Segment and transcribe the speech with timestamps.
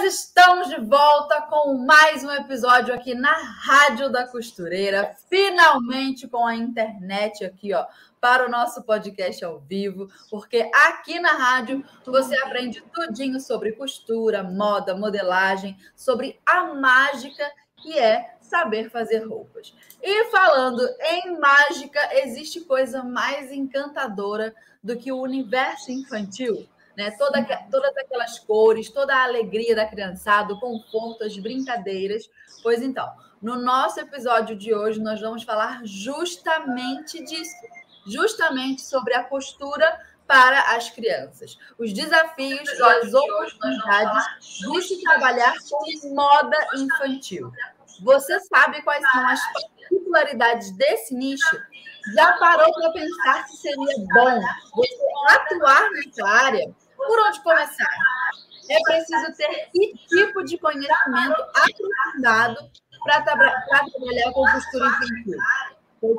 [0.00, 6.46] Nós estamos de volta com mais um episódio aqui na Rádio da Costureira, finalmente com
[6.46, 7.84] a internet aqui, ó,
[8.18, 14.42] para o nosso podcast ao vivo, porque aqui na rádio você aprende tudinho sobre costura,
[14.42, 17.44] moda, modelagem, sobre a mágica
[17.76, 19.74] que é saber fazer roupas.
[20.02, 26.66] E falando em mágica, existe coisa mais encantadora do que o universo infantil?
[27.00, 27.10] Né?
[27.12, 32.30] Toda, todas aquelas cores, toda a alegria da criançada, o conforto, as brincadeiras.
[32.62, 37.56] Pois então, no nosso episódio de hoje, nós vamos falar justamente disso,
[38.06, 44.24] justamente sobre a costura para as crianças, os desafios e as oportunidades
[44.60, 47.50] de se trabalhar com moda infantil.
[48.02, 51.58] Você sabe quais são as particularidades desse nicho?
[52.14, 54.40] Já parou para pensar se seria bom
[54.74, 54.96] você
[55.30, 56.74] atuar nessa área?
[57.06, 57.88] Por onde começar?
[58.68, 62.70] É preciso ter que tipo de conhecimento aprofundado
[63.02, 65.38] para tra trabalhar com costura infantil?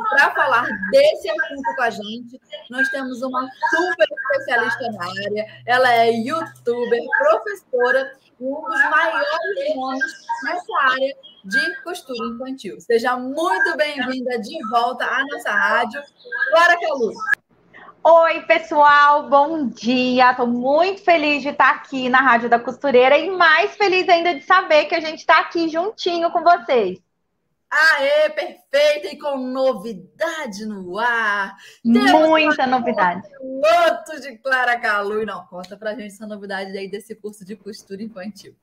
[0.09, 5.63] Para falar desse assunto com a gente, nós temos uma super especialista na área.
[5.65, 10.11] Ela é youtuber, professora e um dos maiores nomes
[10.43, 12.79] nessa área de costura infantil.
[12.79, 16.01] Seja muito bem-vinda de volta à nossa rádio.
[16.51, 17.40] Bora, Calu!
[18.03, 20.31] Oi, pessoal, bom dia.
[20.31, 24.41] Estou muito feliz de estar aqui na Rádio da Costureira e mais feliz ainda de
[24.41, 26.99] saber que a gente está aqui juntinho com vocês.
[27.69, 29.07] Aê, perfeita!
[29.07, 31.55] E com novidade no ar.
[31.83, 33.21] Temos Muita novidade.
[33.39, 35.23] Outro de Clara Calu.
[35.23, 38.55] Não, conta pra gente essa novidade aí desse curso de costura infantil.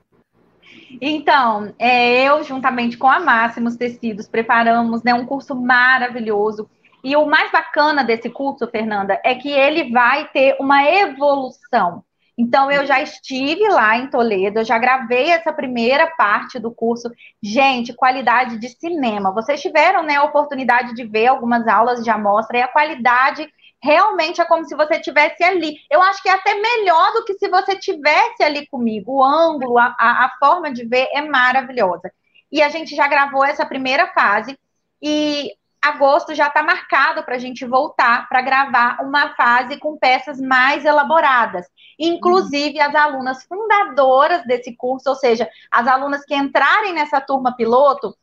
[1.01, 6.69] Então, é, eu, juntamente com a Máximos Tecidos, preparamos né, um curso maravilhoso
[7.03, 12.03] e o mais bacana desse curso, Fernanda, é que ele vai ter uma evolução.
[12.37, 17.11] Então, eu já estive lá em Toledo, eu já gravei essa primeira parte do curso.
[17.43, 19.33] Gente, qualidade de cinema.
[19.33, 24.41] Vocês tiveram né, a oportunidade de ver algumas aulas de amostra e a qualidade realmente
[24.41, 25.79] é como se você tivesse ali.
[25.91, 29.17] Eu acho que é até melhor do que se você tivesse ali comigo.
[29.17, 32.13] O ângulo, a, a forma de ver é maravilhosa.
[32.53, 34.57] E a gente já gravou essa primeira fase.
[35.03, 40.41] E agosto já está marcado para a gente voltar para gravar uma fase com peças
[40.41, 41.67] mais elaboradas.
[41.99, 48.17] Inclusive, as alunas fundadoras desse curso, ou seja, as alunas que entrarem nessa turma piloto,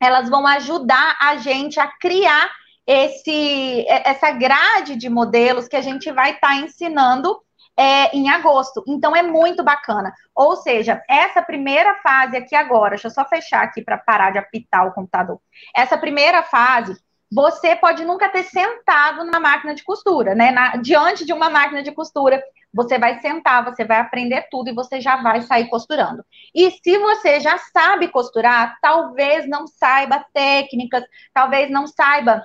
[0.00, 2.50] elas vão ajudar a gente a criar
[2.86, 7.40] esse, essa grade de modelos que a gente vai estar tá ensinando
[7.82, 8.84] é, em agosto.
[8.86, 10.14] Então é muito bacana.
[10.36, 14.38] Ou seja, essa primeira fase aqui agora, deixa eu só fechar aqui para parar de
[14.38, 15.40] apitar o computador.
[15.74, 16.96] Essa primeira fase,
[17.30, 20.52] você pode nunca ter sentado na máquina de costura, né?
[20.52, 22.40] Na, diante de uma máquina de costura,
[22.72, 26.24] você vai sentar, você vai aprender tudo e você já vai sair costurando.
[26.54, 31.02] E se você já sabe costurar, talvez não saiba técnicas,
[31.34, 32.44] talvez não saiba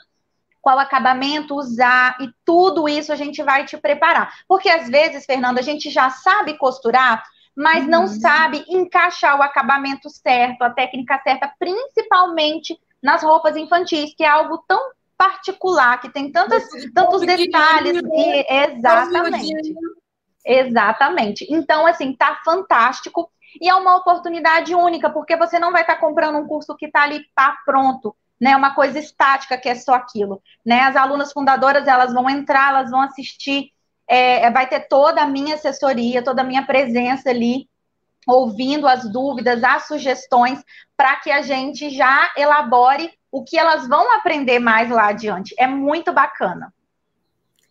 [0.67, 4.33] qual acabamento usar e tudo isso a gente vai te preparar.
[4.45, 7.23] Porque às vezes, Fernanda, a gente já sabe costurar,
[7.55, 7.89] mas uhum.
[7.89, 14.27] não sabe encaixar o acabamento certo, a técnica certa, principalmente nas roupas infantis, que é
[14.27, 18.01] algo tão particular, que tem tantas, tantos detalhes.
[18.03, 19.73] E, exatamente.
[20.45, 21.47] Exatamente.
[21.49, 23.31] Então, assim, tá fantástico.
[23.61, 26.87] E é uma oportunidade única, porque você não vai estar tá comprando um curso que
[26.87, 30.81] está ali, tá pronto né, uma coisa estática que é só aquilo, né?
[30.81, 33.71] As alunas fundadoras elas vão entrar, elas vão assistir,
[34.07, 37.67] é, é, vai ter toda a minha assessoria, toda a minha presença ali,
[38.27, 40.63] ouvindo as dúvidas, as sugestões,
[40.95, 45.55] para que a gente já elabore o que elas vão aprender mais lá adiante.
[45.57, 46.73] É muito bacana.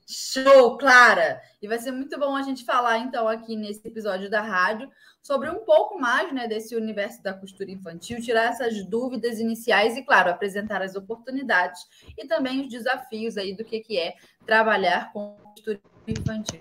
[0.09, 1.43] Show, Clara!
[1.61, 4.89] E vai ser muito bom a gente falar, então, aqui nesse episódio da rádio,
[5.21, 10.05] sobre um pouco mais né, desse universo da costura infantil, tirar essas dúvidas iniciais e,
[10.05, 11.81] claro, apresentar as oportunidades
[12.17, 14.15] e também os desafios aí do que, que é
[14.47, 16.61] trabalhar com costura infantil.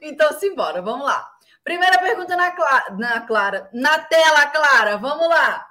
[0.00, 1.28] Então, simbora, vamos lá.
[1.64, 5.66] Primeira pergunta na, Clara, na Clara, na tela, Clara, vamos lá.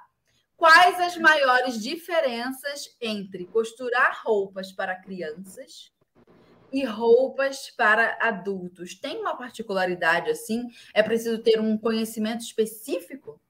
[0.58, 5.90] Quais as maiores diferenças entre costurar roupas para crianças
[6.72, 8.94] e roupas para adultos.
[8.94, 10.68] Tem uma particularidade assim?
[10.94, 13.40] É preciso ter um conhecimento específico?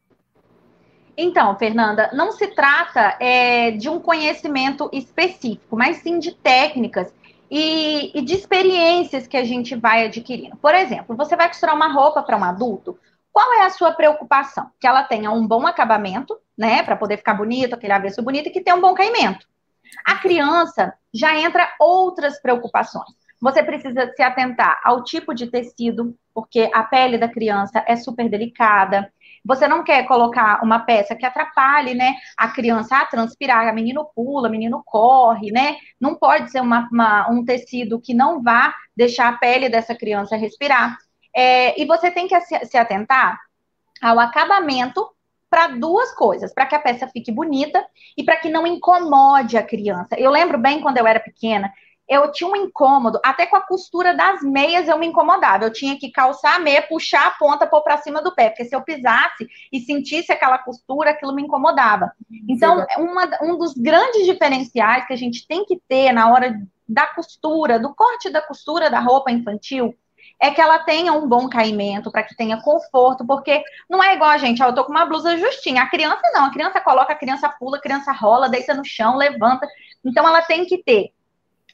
[1.17, 7.13] Então, Fernanda, não se trata é, de um conhecimento específico, mas sim de técnicas
[7.51, 10.57] e, e, de experiências que a gente vai adquirindo.
[10.57, 12.99] Por exemplo, você vai costurar uma roupa para um adulto,
[13.31, 14.71] qual é a sua preocupação?
[14.81, 18.51] Que ela tenha um bom acabamento, né, para poder ficar bonito, aquele avesso bonito, e
[18.51, 19.47] que tenha um bom caimento.
[20.05, 23.11] A criança já entra outras preocupações.
[23.41, 28.29] Você precisa se atentar ao tipo de tecido, porque a pele da criança é super
[28.29, 29.12] delicada.
[29.44, 34.09] Você não quer colocar uma peça que atrapalhe, né, a criança a transpirar, a menino
[34.15, 35.77] pula, menino corre, né?
[36.00, 40.37] Não pode ser uma, uma, um tecido que não vá deixar a pele dessa criança
[40.37, 40.97] respirar.
[41.35, 43.41] É, e você tem que se atentar
[44.00, 45.05] ao acabamento
[45.53, 47.85] para duas coisas, para que a peça fique bonita
[48.17, 50.19] e para que não incomode a criança.
[50.19, 51.71] Eu lembro bem quando eu era pequena,
[52.09, 55.65] eu tinha um incômodo, até com a costura das meias eu me incomodava.
[55.65, 58.65] Eu tinha que calçar a meia, puxar a ponta pôr para cima do pé, porque
[58.65, 62.13] se eu pisasse e sentisse aquela costura, aquilo me incomodava.
[62.49, 66.59] Então, uma, um dos grandes diferenciais que a gente tem que ter na hora
[66.89, 69.95] da costura, do corte da costura da roupa infantil,
[70.43, 74.37] é que ela tenha um bom caimento, para que tenha conforto, porque não é igual
[74.41, 75.83] gente, ó, eu tô com uma blusa justinha.
[75.83, 79.17] A criança não, a criança coloca, a criança pula, a criança rola, deita no chão,
[79.17, 79.69] levanta.
[80.05, 81.12] Então ela tem que ter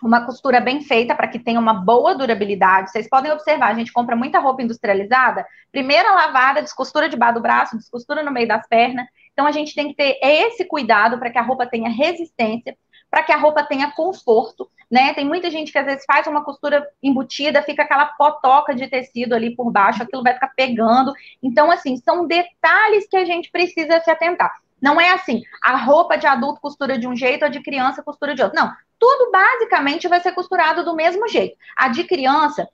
[0.03, 2.91] uma costura bem feita para que tenha uma boa durabilidade.
[2.91, 7.77] Vocês podem observar, a gente compra muita roupa industrializada, primeira lavada, descostura debaixo do braço,
[7.77, 9.07] descostura no meio das pernas.
[9.33, 12.77] Então a gente tem que ter esse cuidado para que a roupa tenha resistência,
[13.11, 15.13] para que a roupa tenha conforto né?
[15.13, 19.35] Tem muita gente que às vezes faz uma costura embutida, fica aquela potoca de tecido
[19.35, 21.13] ali por baixo, aquilo vai ficar pegando.
[21.43, 24.53] Então, assim, são detalhes que a gente precisa se atentar.
[24.81, 28.35] Não é assim, a roupa de adulto costura de um jeito, a de criança costura
[28.35, 28.57] de outro.
[28.57, 31.57] Não, tudo basicamente vai ser costurado do mesmo jeito.
[31.77, 32.69] A de criança,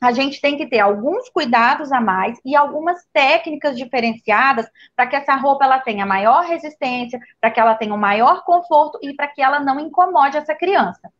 [0.00, 5.16] a gente tem que ter alguns cuidados a mais e algumas técnicas diferenciadas para que
[5.16, 9.28] essa roupa ela tenha maior resistência, para que ela tenha um maior conforto e para
[9.28, 11.10] que ela não incomode essa criança.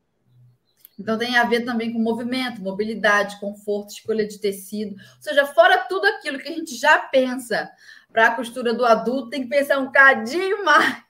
[0.99, 4.97] Então tem a ver também com movimento, mobilidade, conforto, escolha de tecido.
[5.17, 7.71] Ou seja, fora tudo aquilo que a gente já pensa
[8.13, 11.05] para a costura do adulto, tem que pensar um cadinho mais.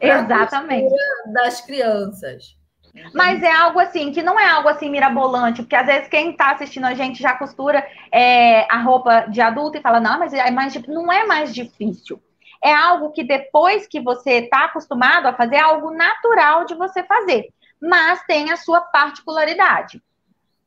[0.00, 0.94] Exatamente.
[1.32, 2.55] das crianças.
[3.14, 6.52] Mas é algo assim, que não é algo assim mirabolante, porque às vezes quem está
[6.52, 10.50] assistindo a gente já costura é, a roupa de adulto e fala, não, mas é
[10.50, 12.20] mais não é mais difícil.
[12.64, 17.02] É algo que depois que você está acostumado a fazer, é algo natural de você
[17.02, 17.50] fazer
[17.80, 20.02] mas tem a sua particularidade.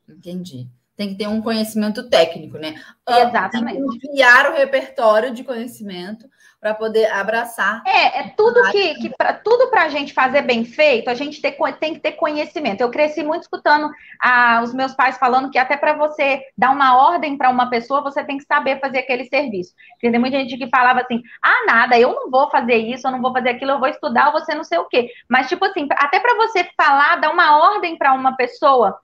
[0.08, 0.68] Entendi.
[0.96, 2.76] Tem que ter um conhecimento técnico, né?
[3.08, 3.82] Exatamente.
[3.82, 6.30] Ampliar o repertório de conhecimento
[6.60, 7.82] para poder abraçar.
[7.86, 11.42] É, é tudo que, que pra, tudo para a gente fazer bem feito, a gente
[11.42, 12.82] ter, tem que ter conhecimento.
[12.82, 13.90] Eu cresci muito escutando
[14.22, 18.02] ah, os meus pais falando que até para você dar uma ordem para uma pessoa,
[18.02, 19.74] você tem que saber fazer aquele serviço.
[19.92, 23.12] Porque tem muita gente que falava assim: ah, nada, eu não vou fazer isso, eu
[23.12, 25.10] não vou fazer aquilo, eu vou estudar, ou você não sei o quê.
[25.30, 29.00] Mas, tipo assim, até para você falar, dar uma ordem para uma pessoa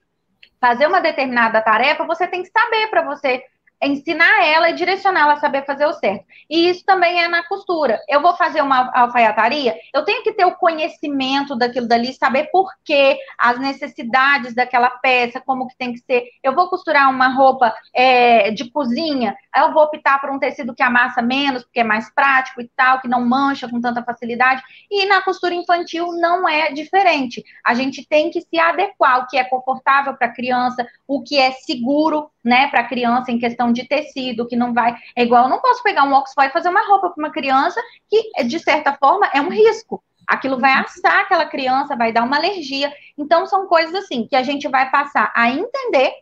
[0.59, 3.43] fazer uma determinada tarefa, você tem que saber para você
[3.85, 6.25] ensinar ela e direcionar ela a saber fazer o certo.
[6.49, 7.99] E isso também é na costura.
[8.07, 12.69] Eu vou fazer uma alfaiataria, eu tenho que ter o conhecimento daquilo dali, saber por
[12.83, 16.23] que, as necessidades daquela peça, como que tem que ser.
[16.43, 20.83] Eu vou costurar uma roupa é, de cozinha, eu vou optar por um tecido que
[20.83, 24.61] amassa menos, porque é mais prático e tal, que não mancha com tanta facilidade.
[24.89, 27.43] E na costura infantil não é diferente.
[27.63, 31.37] A gente tem que se adequar ao que é confortável para a criança, o que
[31.37, 34.95] é seguro, né, para criança em questão de tecido, que não vai.
[35.15, 37.81] É igual, eu não posso pegar um Oxford e fazer uma roupa para uma criança
[38.07, 40.03] que, de certa forma, é um risco.
[40.27, 42.93] Aquilo vai assar aquela criança, vai dar uma alergia.
[43.17, 46.13] Então, são coisas assim que a gente vai passar a entender.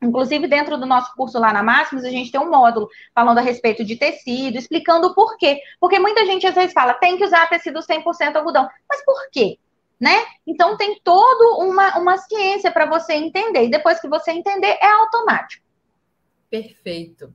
[0.00, 3.42] Inclusive, dentro do nosso curso lá na Máximos, a gente tem um módulo falando a
[3.42, 5.60] respeito de tecido, explicando o porquê.
[5.80, 8.68] Porque muita gente às vezes fala, tem que usar tecido 100% algodão.
[8.88, 9.58] Mas por quê?
[10.00, 10.24] Né?
[10.46, 13.64] Então, tem toda uma, uma ciência para você entender.
[13.64, 15.64] E depois que você entender, é automático.
[16.48, 17.34] Perfeito.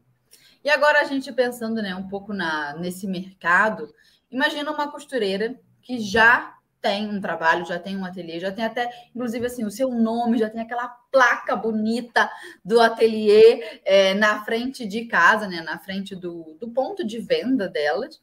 [0.63, 3.93] E agora a gente pensando né, um pouco na, nesse mercado,
[4.31, 8.89] imagina uma costureira que já tem um trabalho, já tem um ateliê, já tem até,
[9.15, 12.29] inclusive, assim, o seu nome, já tem aquela placa bonita
[12.63, 15.61] do ateliê é, na frente de casa, né?
[15.61, 18.21] Na frente do, do ponto de venda delas.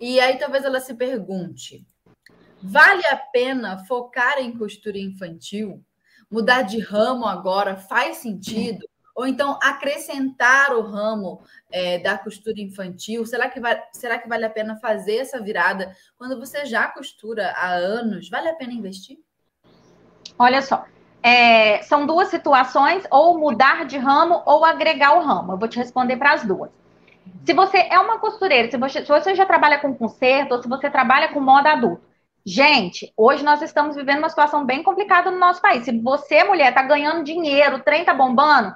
[0.00, 1.86] E aí talvez ela se pergunte:
[2.62, 5.84] vale a pena focar em costura infantil?
[6.30, 8.88] Mudar de ramo agora faz sentido?
[9.14, 13.26] Ou então acrescentar o ramo é, da costura infantil?
[13.26, 13.60] Será que,
[13.92, 18.30] será que vale a pena fazer essa virada quando você já costura há anos?
[18.30, 19.18] Vale a pena investir?
[20.38, 20.86] Olha só,
[21.22, 25.52] é, são duas situações, ou mudar de ramo ou agregar o ramo.
[25.52, 26.70] Eu vou te responder para as duas.
[27.44, 30.68] Se você é uma costureira, se você, se você já trabalha com conserto, ou se
[30.68, 32.09] você trabalha com moda adulto,
[32.44, 35.84] gente, hoje nós estamos vivendo uma situação bem complicada no nosso país.
[35.84, 38.74] Se você, mulher, está ganhando dinheiro, o trem tá bombando,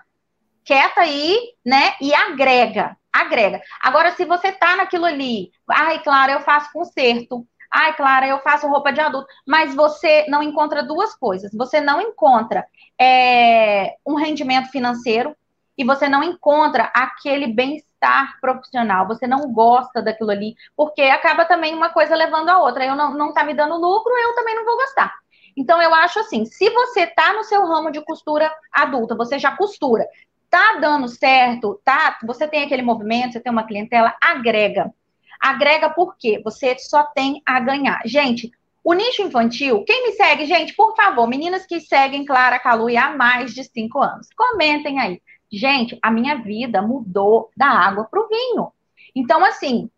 [0.65, 1.95] quieta aí, né?
[2.01, 3.61] E agrega, agrega.
[3.81, 8.69] Agora, se você tá naquilo ali, ai, claro, eu faço conserto, ai, Clara, eu faço
[8.69, 11.51] roupa de adulto, mas você não encontra duas coisas.
[11.53, 12.65] Você não encontra
[13.01, 15.37] é, um rendimento financeiro
[15.77, 17.49] e você não encontra aquele
[18.05, 19.09] bem-estar profissional.
[19.09, 22.85] Você não gosta daquilo ali, porque acaba também uma coisa levando a outra.
[22.85, 25.13] Eu não, não tá me dando lucro, eu também não vou gostar.
[25.57, 29.57] Então, eu acho assim, se você tá no seu ramo de costura adulta, você já
[29.57, 30.07] costura,
[30.51, 32.19] tá dando certo, tá?
[32.25, 34.93] Você tem aquele movimento, você tem uma clientela, agrega
[35.41, 38.01] Agrega porque você só tem a ganhar.
[38.07, 38.51] Gente,
[38.83, 43.15] o nicho infantil, quem me segue, gente, por favor, meninas que seguem Clara Calui há
[43.15, 45.21] mais de cinco anos, comentem aí.
[45.53, 48.73] Gente, a minha vida mudou da água para o vinho.
[49.15, 49.89] Então, assim,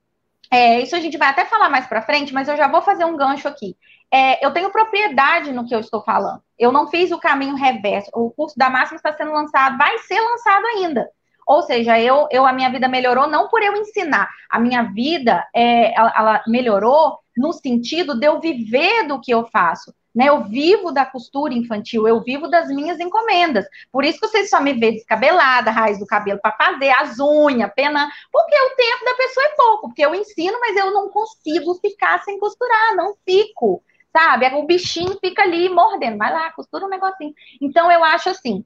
[0.50, 3.04] é, isso a gente vai até falar mais para frente, mas eu já vou fazer
[3.04, 3.76] um gancho aqui.
[4.12, 6.42] É, eu tenho propriedade no que eu estou falando.
[6.58, 8.10] Eu não fiz o caminho reverso.
[8.14, 11.08] O curso da máxima está sendo lançado, vai ser lançado ainda.
[11.46, 15.46] Ou seja, eu, eu a minha vida melhorou não por eu ensinar, a minha vida
[15.54, 19.94] é, ela, ela melhorou no sentido de eu viver do que eu faço.
[20.16, 23.66] Né, eu vivo da costura infantil, eu vivo das minhas encomendas.
[23.92, 27.70] Por isso que vocês só me vê descabelada, raiz do cabelo para fazer, as unhas,
[27.76, 31.74] pena, porque o tempo da pessoa é pouco, porque eu ensino, mas eu não consigo
[31.74, 34.46] ficar sem costurar, não fico, sabe?
[34.54, 37.34] O bichinho fica ali mordendo, vai lá, costura um negocinho.
[37.60, 38.64] Então eu acho assim,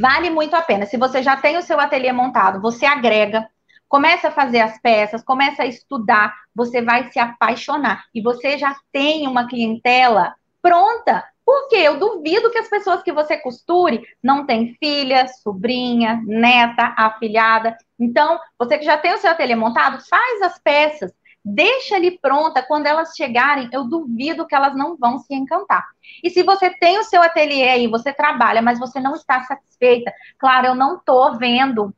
[0.00, 0.86] vale muito a pena.
[0.86, 3.46] Se você já tem o seu ateliê montado, você agrega,
[3.86, 8.06] começa a fazer as peças, começa a estudar, você vai se apaixonar.
[8.14, 11.24] E você já tem uma clientela pronta.
[11.44, 17.76] Porque eu duvido que as pessoas que você costure não têm filha, sobrinha, neta, afilhada.
[17.98, 21.12] Então, você que já tem o seu ateliê montado, faz as peças,
[21.44, 25.84] deixa ali pronta, quando elas chegarem, eu duvido que elas não vão se encantar.
[26.22, 30.12] E se você tem o seu ateliê aí, você trabalha, mas você não está satisfeita,
[30.38, 31.94] claro, eu não estou vendo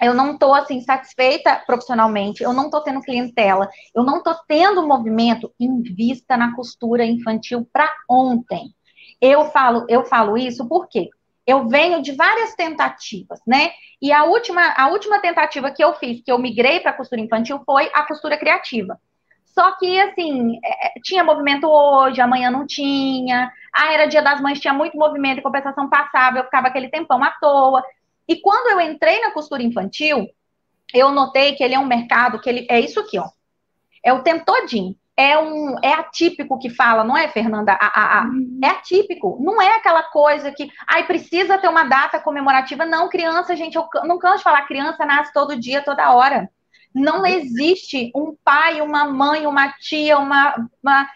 [0.00, 4.86] eu não estou assim satisfeita profissionalmente, eu não estou tendo clientela, eu não estou tendo
[4.86, 8.74] movimento, invista na costura infantil para ontem.
[9.20, 11.08] Eu falo, eu falo isso porque
[11.46, 13.70] eu venho de várias tentativas, né?
[14.00, 17.60] E a última, a última tentativa que eu fiz, que eu migrei para costura infantil,
[17.64, 19.00] foi a costura criativa.
[19.46, 23.50] Só que, assim, é, é, tinha movimento hoje, amanhã não tinha.
[23.74, 27.24] Ah, era dia das mães, tinha muito movimento, em compensação passava, eu ficava aquele tempão
[27.24, 27.82] à toa.
[28.28, 30.28] E quando eu entrei na costura infantil,
[30.92, 33.28] eu notei que ele é um mercado que ele é isso aqui, ó.
[34.04, 37.72] É o tempo todinho é um é atípico que fala, não é, Fernanda?
[37.72, 38.60] A, a, a, uhum.
[38.62, 42.86] é atípico, não é aquela coisa que, ai, precisa ter uma data comemorativa.
[42.86, 46.48] Não, criança, gente, eu não canso de falar, criança nasce todo dia, toda hora.
[46.94, 51.08] Não existe um pai, uma mãe, uma tia, uma, uma,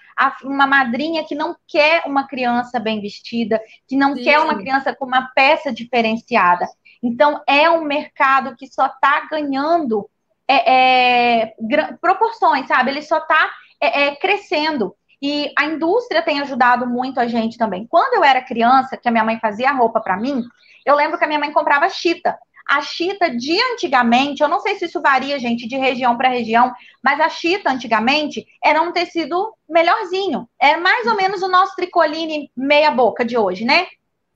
[0.43, 4.25] uma madrinha que não quer uma criança bem vestida, que não Sim.
[4.25, 6.67] quer uma criança com uma peça diferenciada.
[7.03, 10.09] Então, é um mercado que só está ganhando
[10.47, 11.55] é, é,
[12.01, 12.91] proporções, sabe?
[12.91, 14.95] Ele só está é, é, crescendo.
[15.21, 17.87] E a indústria tem ajudado muito a gente também.
[17.87, 20.43] Quando eu era criança, que a minha mãe fazia roupa para mim,
[20.85, 22.37] eu lembro que a minha mãe comprava chita.
[22.69, 26.73] A chita de antigamente, eu não sei se isso varia, gente, de região para região,
[27.03, 30.49] mas a chita antigamente era um tecido melhorzinho.
[30.61, 33.87] É mais ou menos o nosso tricoline meia boca de hoje, né?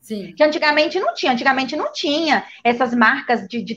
[0.07, 0.33] Sim.
[0.37, 3.77] Que antigamente não tinha, antigamente não tinha essas marcas de, de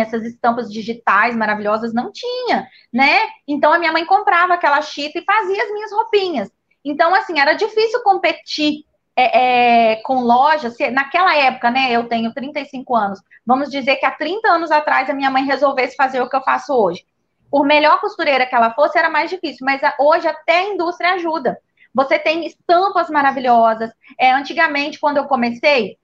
[0.00, 3.22] essas estampas digitais maravilhosas, não tinha, né?
[3.46, 6.48] Então a minha mãe comprava aquela chita e fazia as minhas roupinhas.
[6.84, 8.84] Então, assim, era difícil competir
[9.16, 10.76] é, é, com lojas.
[10.92, 15.14] Naquela época, né, eu tenho 35 anos, vamos dizer que há 30 anos atrás a
[15.14, 17.04] minha mãe resolvesse fazer o que eu faço hoje.
[17.50, 21.58] Por melhor costureira que ela fosse, era mais difícil, mas hoje até a indústria ajuda.
[21.94, 23.90] Você tem estampas maravilhosas.
[24.18, 25.96] É, antigamente, quando eu comecei,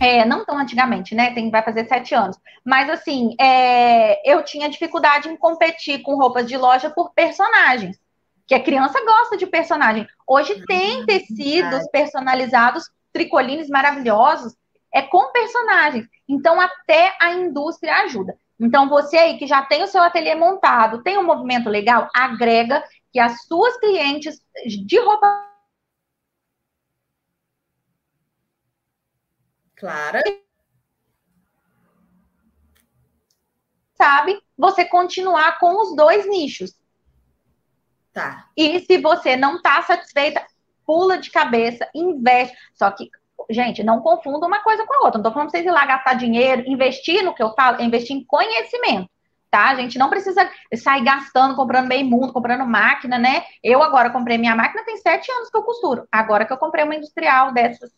[0.00, 1.32] é, não tão antigamente, né?
[1.34, 2.38] Tem, vai fazer sete anos.
[2.64, 7.98] Mas assim, é, eu tinha dificuldade em competir com roupas de loja por personagens.
[8.46, 10.06] Que a criança gosta de personagem.
[10.26, 14.54] Hoje uhum, tem tecidos personalizados, tricolines maravilhosos,
[14.92, 16.06] é com personagens.
[16.28, 18.36] Então, até a indústria ajuda.
[18.60, 22.82] Então, você aí que já tem o seu ateliê montado, tem um movimento legal, agrega
[23.14, 25.48] que as suas clientes de roupa.
[29.76, 30.20] Clara.
[33.96, 36.76] Sabe, você continuar com os dois nichos.
[38.12, 38.50] Tá.
[38.56, 40.44] E se você não está satisfeita,
[40.84, 42.56] pula de cabeça, investe.
[42.74, 43.08] Só que,
[43.48, 45.18] gente, não confunda uma coisa com a outra.
[45.18, 48.16] Não estou falando para vocês ir lá gastar dinheiro, investir no que eu falo, investir
[48.16, 49.13] em conhecimento
[49.54, 49.68] tá?
[49.68, 53.44] A gente não precisa sair gastando, comprando meio mundo, comprando máquina, né?
[53.62, 56.08] Eu agora comprei minha máquina, tem sete anos que eu costuro.
[56.10, 57.92] Agora que eu comprei uma industrial dessas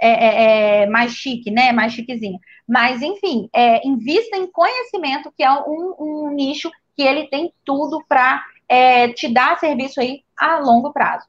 [0.00, 1.70] é, é, é, mais chique, né?
[1.70, 2.40] Mais chiquezinha.
[2.68, 8.04] Mas, enfim, é, invista em conhecimento, que é um, um nicho que ele tem tudo
[8.08, 11.28] para é, te dar serviço aí a longo prazo.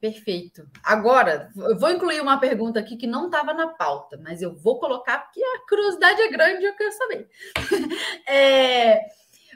[0.00, 0.68] Perfeito.
[0.84, 4.78] Agora, eu vou incluir uma pergunta aqui que não estava na pauta, mas eu vou
[4.78, 7.28] colocar porque a curiosidade é grande e eu quero saber.
[8.28, 9.00] é,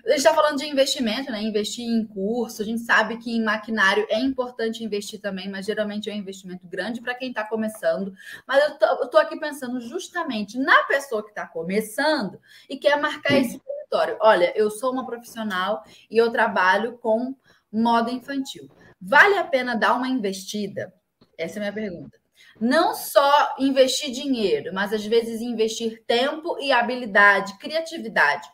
[0.04, 1.42] a gente está falando de investimento, né?
[1.42, 2.62] Investir em curso.
[2.62, 6.66] A gente sabe que em maquinário é importante investir também, mas geralmente é um investimento
[6.66, 8.12] grande para quem está começando.
[8.46, 13.58] Mas eu estou aqui pensando justamente na pessoa que está começando e quer marcar esse
[13.58, 14.16] território.
[14.20, 17.34] Olha, eu sou uma profissional e eu trabalho com
[17.72, 18.68] moda infantil.
[19.00, 20.92] Vale a pena dar uma investida?
[21.38, 22.18] Essa é a minha pergunta.
[22.60, 28.48] Não só investir dinheiro, mas às vezes investir tempo e habilidade, criatividade.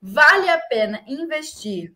[0.00, 1.94] Vale a pena investir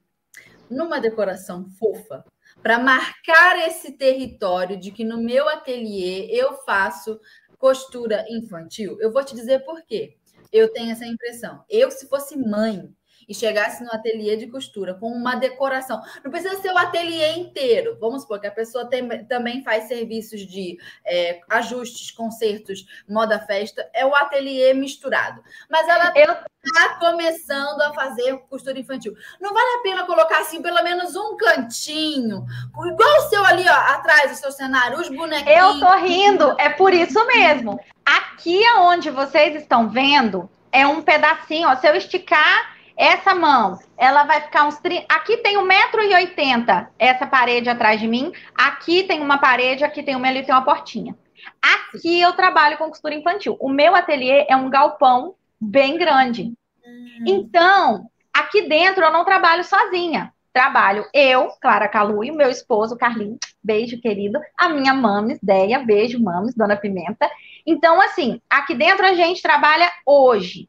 [0.71, 2.25] numa decoração fofa
[2.63, 7.21] para marcar esse território de que no meu ateliê eu faço
[7.59, 8.97] costura infantil?
[9.01, 10.17] Eu vou te dizer por quê.
[10.53, 11.65] Eu tenho essa impressão.
[11.69, 12.89] Eu, se fosse mãe,
[13.29, 16.01] e chegasse no ateliê de costura com uma decoração.
[16.25, 17.97] Não precisa ser o ateliê inteiro.
[18.01, 23.89] Vamos supor que a pessoa tem, também faz serviços de é, ajustes, concertos, moda festa.
[23.93, 25.43] É o ateliê misturado.
[25.69, 29.15] Mas ela está começando a fazer costura infantil.
[29.41, 32.45] Não vale a pena colocar assim pelo menos um cantinho,
[32.87, 35.59] igual o seu ali, ó, atrás do seu cenário, os bonequinhos.
[35.59, 37.81] Eu tô rindo, é por isso mesmo.
[38.05, 44.25] Aqui aonde vocês estão vendo é um pedacinho, ó, se eu esticar essa mão, ela
[44.25, 45.05] vai ficar uns 30.
[45.15, 48.33] Aqui tem 1,80m essa parede atrás de mim.
[48.55, 51.15] Aqui tem uma parede, aqui tem uma ali tem uma portinha.
[51.61, 53.57] Aqui eu trabalho com costura infantil.
[53.61, 56.55] O meu ateliê é um galpão bem grande.
[56.85, 57.25] Hum.
[57.27, 60.33] Então, aqui dentro eu não trabalho sozinha.
[60.53, 63.41] Trabalho eu, Clara Calu, o meu esposo, Carlinhos.
[63.63, 64.41] Beijo, querido.
[64.57, 65.81] A minha mames, Deia.
[65.81, 67.31] Beijo, mames, Dona Pimenta.
[67.67, 70.67] Então, assim, aqui dentro a gente trabalha hoje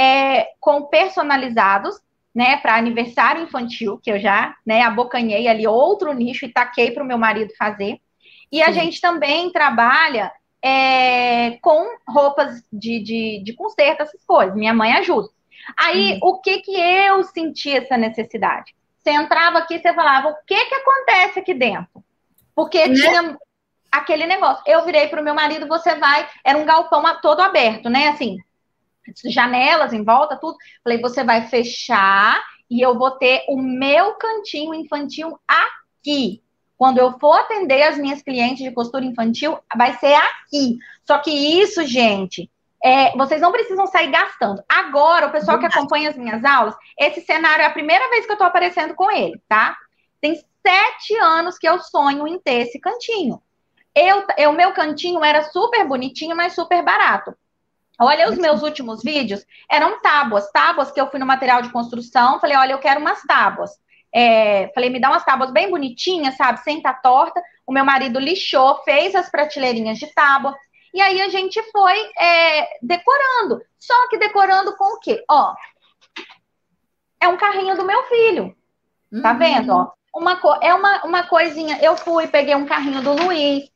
[0.00, 2.00] é, com personalizados,
[2.34, 7.04] né, para aniversário infantil, que eu já, né, abocanhei ali outro nicho e taquei para
[7.04, 8.00] o meu marido fazer.
[8.50, 8.72] E a Sim.
[8.72, 10.32] gente também trabalha
[10.62, 14.56] é, com roupas de, de, de conserto, essas coisas.
[14.56, 15.28] Minha mãe ajuda.
[15.76, 16.30] Aí, uhum.
[16.30, 18.74] o que que eu senti essa necessidade?
[18.96, 22.02] Você entrava aqui e você falava, o que que acontece aqui dentro?
[22.54, 22.94] Porque né?
[22.94, 23.38] tinha
[23.92, 24.62] aquele negócio.
[24.66, 28.08] Eu virei para o meu marido, você vai, era um galpão todo aberto, né?
[28.08, 28.38] Assim,
[29.24, 30.56] janelas em volta, tudo.
[30.82, 36.42] Falei, você vai fechar e eu vou ter o meu cantinho infantil aqui.
[36.76, 40.78] Quando eu for atender as minhas clientes de costura infantil, vai ser aqui.
[41.04, 42.50] Só que isso, gente,
[42.82, 44.62] é, vocês não precisam sair gastando.
[44.66, 48.32] Agora, o pessoal que acompanha as minhas aulas, esse cenário é a primeira vez que
[48.32, 49.76] eu tô aparecendo com ele, tá?
[50.20, 53.42] Tem sete anos que eu sonho em ter esse cantinho.
[53.94, 57.34] Eu, o meu cantinho era super bonitinho, mas super barato.
[58.00, 62.40] Olha os meus últimos vídeos, eram tábuas, tábuas que eu fui no material de construção,
[62.40, 63.70] falei, olha, eu quero umas tábuas.
[64.12, 67.42] É, falei, me dá umas tábuas bem bonitinhas, sabe, sem estar torta.
[67.66, 70.56] O meu marido lixou, fez as prateleirinhas de tábua.
[70.94, 73.60] E aí a gente foi é, decorando.
[73.78, 75.22] Só que decorando com o quê?
[75.30, 75.54] Ó,
[77.20, 78.56] é um carrinho do meu filho.
[79.22, 79.38] Tá uhum.
[79.38, 79.72] vendo?
[79.72, 81.78] Ó, uma, é uma, uma coisinha.
[81.82, 83.70] Eu fui, peguei um carrinho do Luiz,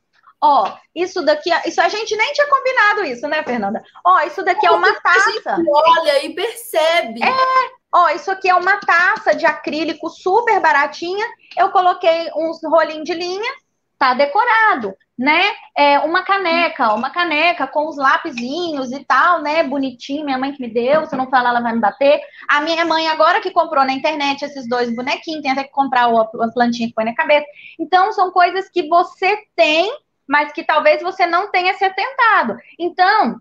[0.46, 3.82] Ó, isso daqui, isso a gente nem tinha combinado isso, né, Fernanda?
[4.04, 5.56] Ó, isso daqui é uma taça.
[5.66, 7.24] olha e percebe.
[7.24, 11.24] É, ó, isso aqui é uma taça de acrílico super baratinha.
[11.56, 13.50] Eu coloquei uns rolinhos de linha,
[13.98, 15.50] tá decorado, né?
[15.74, 19.62] É uma caneca, uma caneca com os lapisinhos e tal, né?
[19.62, 22.20] Bonitinho, minha mãe que me deu, se eu não falar ela vai me bater.
[22.50, 26.04] A minha mãe agora que comprou na internet esses dois bonequinhos, tem até que comprar
[26.04, 27.46] a plantinha que põe na cabeça.
[27.80, 29.90] Então são coisas que você tem
[30.28, 32.56] mas que talvez você não tenha se atentado.
[32.78, 33.40] Então,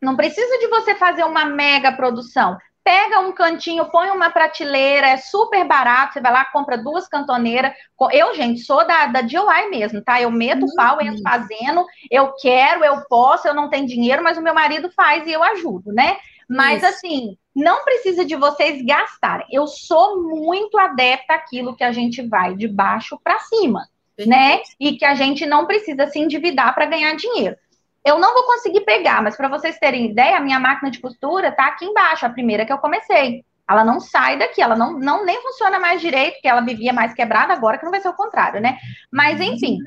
[0.00, 2.56] não precisa de você fazer uma mega produção.
[2.82, 6.14] Pega um cantinho, põe uma prateleira, é super barato.
[6.14, 7.72] Você vai lá, compra duas cantoneiras.
[8.10, 10.20] Eu, gente, sou da, da DIY mesmo, tá?
[10.20, 11.84] Eu meto o pau, entro fazendo.
[12.10, 15.42] Eu quero, eu posso, eu não tenho dinheiro, mas o meu marido faz e eu
[15.42, 16.16] ajudo, né?
[16.48, 16.86] Mas Isso.
[16.86, 19.46] assim, não precisa de vocês gastarem.
[19.52, 23.86] Eu sou muito adepta àquilo que a gente vai de baixo para cima
[24.26, 24.60] né?
[24.78, 27.56] E que a gente não precisa se endividar para ganhar dinheiro.
[28.04, 31.52] Eu não vou conseguir pegar, mas para vocês terem ideia, a minha máquina de costura
[31.52, 33.44] tá aqui embaixo, a primeira que eu comecei.
[33.68, 37.14] Ela não sai daqui, ela não, não nem funciona mais direito, porque ela vivia mais
[37.14, 38.78] quebrada agora, que não vai ser o contrário, né?
[39.12, 39.78] Mas enfim,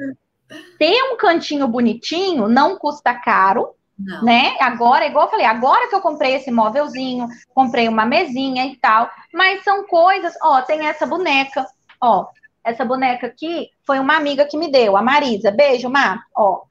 [0.78, 4.24] ter um cantinho bonitinho não custa caro, Não.
[4.24, 4.56] Né?
[4.60, 9.10] Agora, igual eu falei, agora que eu comprei esse móvelzinho, comprei uma mesinha e tal,
[9.34, 11.66] mas são coisas, ó, tem essa boneca,
[12.02, 12.28] ó,
[12.64, 15.52] essa boneca aqui foi uma amiga que me deu, a Marisa.
[15.52, 16.24] Beijo, Mar.
[16.36, 16.62] Ó,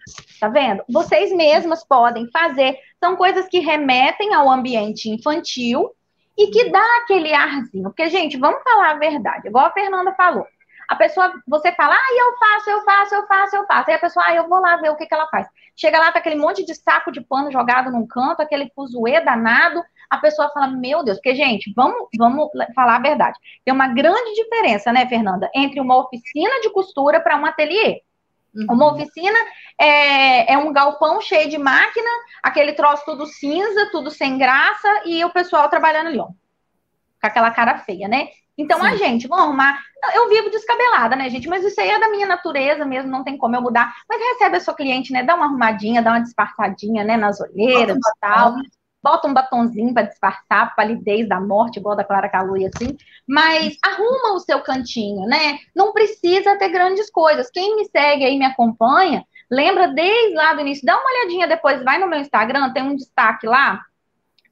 [0.40, 0.82] tá vendo?
[0.88, 2.78] Vocês mesmas podem fazer.
[2.98, 5.90] São coisas que remetem ao ambiente infantil
[6.36, 7.84] e que dá aquele arzinho.
[7.84, 9.48] Porque, gente, vamos falar a verdade.
[9.48, 10.46] Igual a Fernanda falou.
[10.88, 13.90] A pessoa, você fala, ah, eu faço, eu faço, eu faço, eu faço.
[13.90, 15.46] Aí a pessoa, ah, eu vou lá ver o que, que ela faz.
[15.76, 19.82] Chega lá, tá aquele monte de saco de pano jogado num canto, aquele fuzuê danado.
[20.12, 23.38] A pessoa fala, meu Deus, porque, gente, vamos, vamos falar a verdade.
[23.64, 28.02] Tem uma grande diferença, né, Fernanda, entre uma oficina de costura para um ateliê.
[28.54, 28.66] Uhum.
[28.74, 29.38] Uma oficina
[29.80, 32.10] é, é, um galpão cheio de máquina,
[32.42, 36.26] aquele troço tudo cinza, tudo sem graça, e o pessoal trabalhando ali, ó.
[36.26, 36.34] Com
[37.26, 38.28] aquela cara feia, né?
[38.58, 38.88] Então, Sim.
[38.88, 39.80] a gente, vamos arrumar.
[40.14, 41.48] Eu vivo descabelada, né, gente?
[41.48, 43.94] Mas isso aí é da minha natureza mesmo, não tem como eu mudar.
[44.06, 45.22] Mas recebe a sua cliente, né?
[45.22, 47.16] Dá uma arrumadinha, dá uma disfarçadinha, né?
[47.16, 48.56] Nas olheiras e tal.
[49.02, 52.96] Bota um batonzinho para disfarçar a palidez da morte, igual da Clara Calui, assim.
[53.26, 55.58] Mas arruma o seu cantinho, né?
[55.74, 57.50] Não precisa ter grandes coisas.
[57.50, 60.86] Quem me segue aí, me acompanha, lembra desde lá do início.
[60.86, 63.80] Dá uma olhadinha depois, vai no meu Instagram, tem um destaque lá.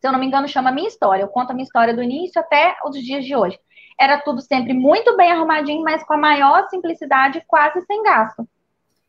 [0.01, 1.23] Se eu não me engano, chama Minha História.
[1.23, 3.59] Eu conto a minha história do início até os dias de hoje
[4.01, 8.49] era tudo sempre muito bem arrumadinho, mas com a maior simplicidade, quase sem gasto.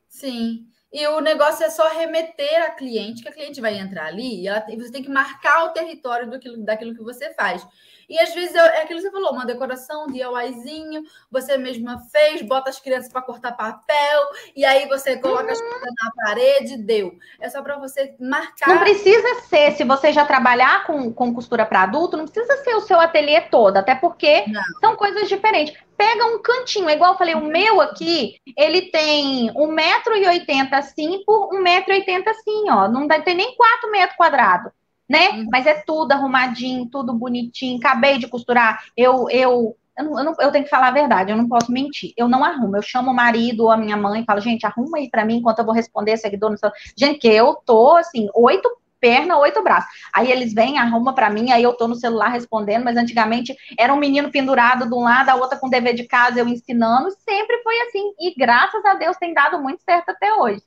[0.10, 0.67] Sim.
[0.93, 4.47] E o negócio é só remeter a cliente, que a cliente vai entrar ali e
[4.47, 6.30] ela tem, você tem que marcar o território
[6.65, 7.65] daquilo que você faz.
[8.12, 12.41] E às vezes é aquilo que você falou, uma decoração, um DIYzinho, você mesma fez,
[12.41, 14.21] bota as crianças para cortar papel,
[14.54, 15.52] e aí você coloca uhum.
[15.52, 17.17] as coisas na parede, deu.
[17.39, 18.67] É só para você marcar.
[18.67, 22.76] Não precisa ser, se você já trabalhar com, com costura para adulto, não precisa ser
[22.76, 24.62] o seu ateliê todo, até porque não.
[24.82, 29.54] são coisas diferentes pega um cantinho, é igual eu falei, o meu aqui, ele tem
[29.54, 32.88] 1,80m assim por 1,80m assim, ó.
[32.88, 34.71] Não tem nem 4 metros quadrados
[35.12, 35.32] né?
[35.32, 35.47] Uhum.
[35.52, 37.78] Mas é tudo arrumadinho, tudo bonitinho.
[37.78, 38.82] Acabei de costurar.
[38.95, 41.69] Eu, eu, eu, não, eu, não, eu, tenho que falar a verdade, eu não posso
[41.69, 42.13] mentir.
[42.15, 42.78] Eu não arrumo.
[42.78, 45.38] Eu chamo o marido ou a minha mãe e falo, gente, arruma aí para mim
[45.38, 46.50] enquanto eu vou responder seguidor.
[46.52, 46.71] No seu...
[46.97, 48.69] Gente, que eu tô assim, oito
[49.02, 49.89] perna, oito braços.
[50.13, 53.91] Aí eles vêm, arruma para mim, aí eu tô no celular respondendo, mas antigamente era
[53.91, 57.58] um menino pendurado de um lado, a outra com dever de casa, eu ensinando, sempre
[57.63, 58.13] foi assim.
[58.19, 60.62] E graças a Deus tem dado muito certo até hoje.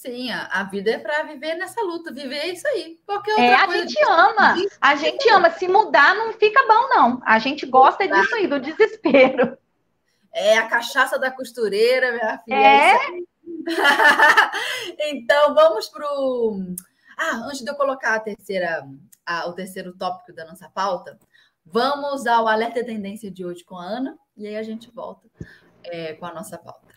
[0.00, 2.98] Sim, a, a vida é para viver nessa luta, viver isso aí.
[3.04, 4.02] Qualquer outra é, a gente de...
[4.02, 5.50] ama, a gente ama.
[5.50, 7.22] Se mudar, não fica bom, não.
[7.22, 9.58] A gente gosta disso aí, do desespero.
[10.32, 12.56] É a cachaça da costureira, minha filha.
[12.56, 12.94] É.
[12.94, 12.98] é
[15.10, 16.74] então, vamos para o.
[17.18, 18.82] Ah, antes de eu colocar a terceira,
[19.26, 21.18] a, o terceiro tópico da nossa pauta,
[21.62, 25.28] vamos ao alerta tendência de hoje com a Ana, e aí a gente volta
[25.84, 26.89] é, com a nossa pauta.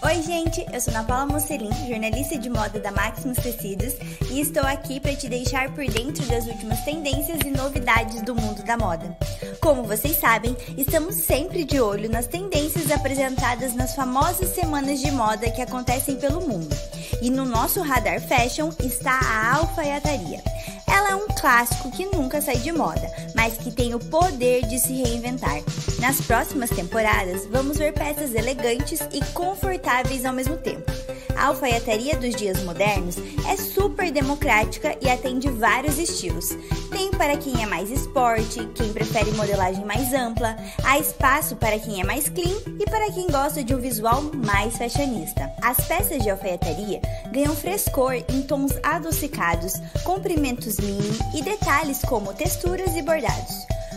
[0.00, 3.94] Oi, gente, eu sou Ana Paula Mocelin, jornalista de moda da Maximus Tecidos,
[4.30, 8.62] e estou aqui para te deixar por dentro das últimas tendências e novidades do mundo
[8.62, 9.18] da moda.
[9.60, 15.50] Como vocês sabem, estamos sempre de olho nas tendências apresentadas nas famosas semanas de moda
[15.50, 16.76] que acontecem pelo mundo.
[17.20, 20.42] E no nosso radar fashion está a alfaiataria.
[20.86, 24.78] Ela é um clássico que nunca sai de moda, mas que tem o poder de
[24.78, 25.60] se reinventar.
[26.00, 30.90] Nas próximas temporadas, vamos ver peças elegantes e confortáveis ao mesmo tempo.
[31.38, 33.16] A alfaiataria dos dias modernos
[33.48, 36.48] é super democrática e atende vários estilos.
[36.90, 42.00] Tem para quem é mais esporte, quem prefere modelagem mais ampla, há espaço para quem
[42.00, 45.48] é mais clean e para quem gosta de um visual mais fashionista.
[45.62, 46.97] As peças de alfaiataria
[47.30, 49.72] ganham frescor em tons adocicados,
[50.04, 53.54] comprimentos mini e detalhes como texturas e bordados.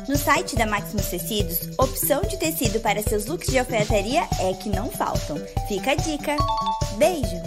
[0.07, 4.69] No site da Maximus Tecidos, opção de tecido para seus looks de alfaiataria é que
[4.69, 5.37] não faltam.
[5.67, 6.35] Fica a dica.
[6.97, 7.37] Beijo!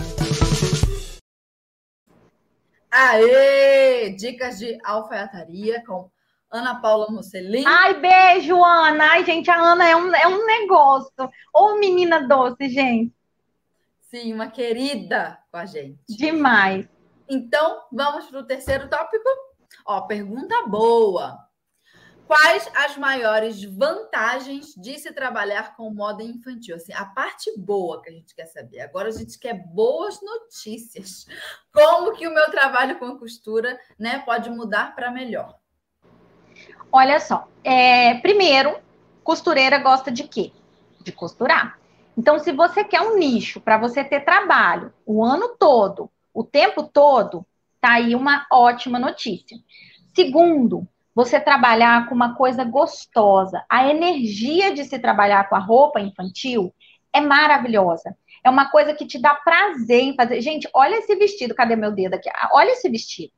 [2.90, 4.10] Aê!
[4.10, 6.08] Dicas de alfaiataria com
[6.50, 7.64] Ana Paula Musselin.
[7.66, 9.10] Ai, beijo, Ana.
[9.10, 11.10] Ai, gente, a Ana é um, é um negócio.
[11.52, 13.12] Ô, menina doce, gente.
[14.14, 15.98] Sim, uma querida com a gente.
[16.08, 16.88] Demais.
[17.28, 19.28] Então, vamos para o terceiro tópico.
[19.84, 21.36] Ó, pergunta boa.
[22.24, 26.76] Quais as maiores vantagens de se trabalhar com moda infantil?
[26.76, 28.82] Assim, a parte boa que a gente quer saber.
[28.82, 31.26] Agora a gente quer boas notícias.
[31.72, 35.58] Como que o meu trabalho com costura, né, pode mudar para melhor?
[36.92, 38.78] Olha só, é, primeiro,
[39.24, 40.52] costureira gosta de quê?
[41.02, 41.82] De costurar.
[42.16, 46.82] Então, se você quer um nicho para você ter trabalho o ano todo, o tempo
[46.82, 47.46] todo,
[47.80, 49.56] tá aí uma ótima notícia.
[50.14, 53.64] Segundo, você trabalhar com uma coisa gostosa.
[53.68, 56.74] A energia de se trabalhar com a roupa infantil
[57.12, 58.16] é maravilhosa.
[58.42, 60.40] É uma coisa que te dá prazer em fazer.
[60.40, 61.54] Gente, olha esse vestido.
[61.54, 62.28] Cadê meu dedo aqui?
[62.28, 63.32] Ah, olha esse vestido.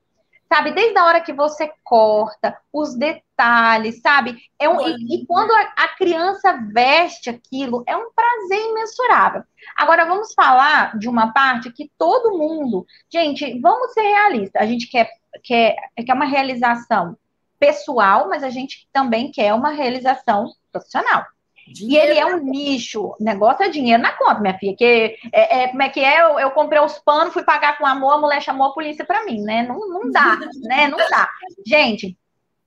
[0.48, 4.36] Sabe, desde a hora que você corta, os detalhes, sabe?
[4.58, 9.42] É um, e, e, quando a, a criança veste aquilo, é um prazer imensurável.
[9.76, 12.86] Agora, vamos falar de uma parte que todo mundo.
[13.12, 14.62] Gente, vamos ser realistas.
[14.62, 15.10] A gente quer,
[15.42, 17.16] quer, quer uma realização
[17.58, 21.24] pessoal, mas a gente também quer uma realização profissional.
[21.66, 22.06] Dinheiro.
[22.06, 23.02] E ele é um nicho.
[23.02, 24.76] O negócio é dinheiro na conta, minha filha.
[24.76, 26.22] Que é, é como é que é?
[26.22, 29.24] Eu, eu, comprei os panos, fui pagar com amor, a mulher chamou a polícia para
[29.24, 29.62] mim, né?
[29.62, 30.88] Não, não dá, né?
[30.88, 31.28] Não dá.
[31.66, 32.16] Gente,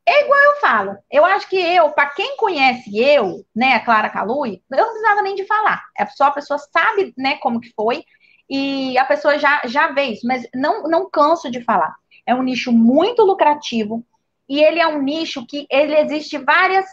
[0.09, 0.97] é igual eu falo.
[1.11, 5.21] Eu acho que eu, para quem conhece eu, né, a Clara Calui, eu não precisava
[5.21, 5.83] nem de falar.
[5.95, 8.03] É só a pessoa sabe, né, como que foi
[8.49, 11.93] e a pessoa já já vê isso, mas não não canso de falar.
[12.25, 14.03] É um nicho muito lucrativo
[14.47, 16.85] e ele é um nicho que ele existe várias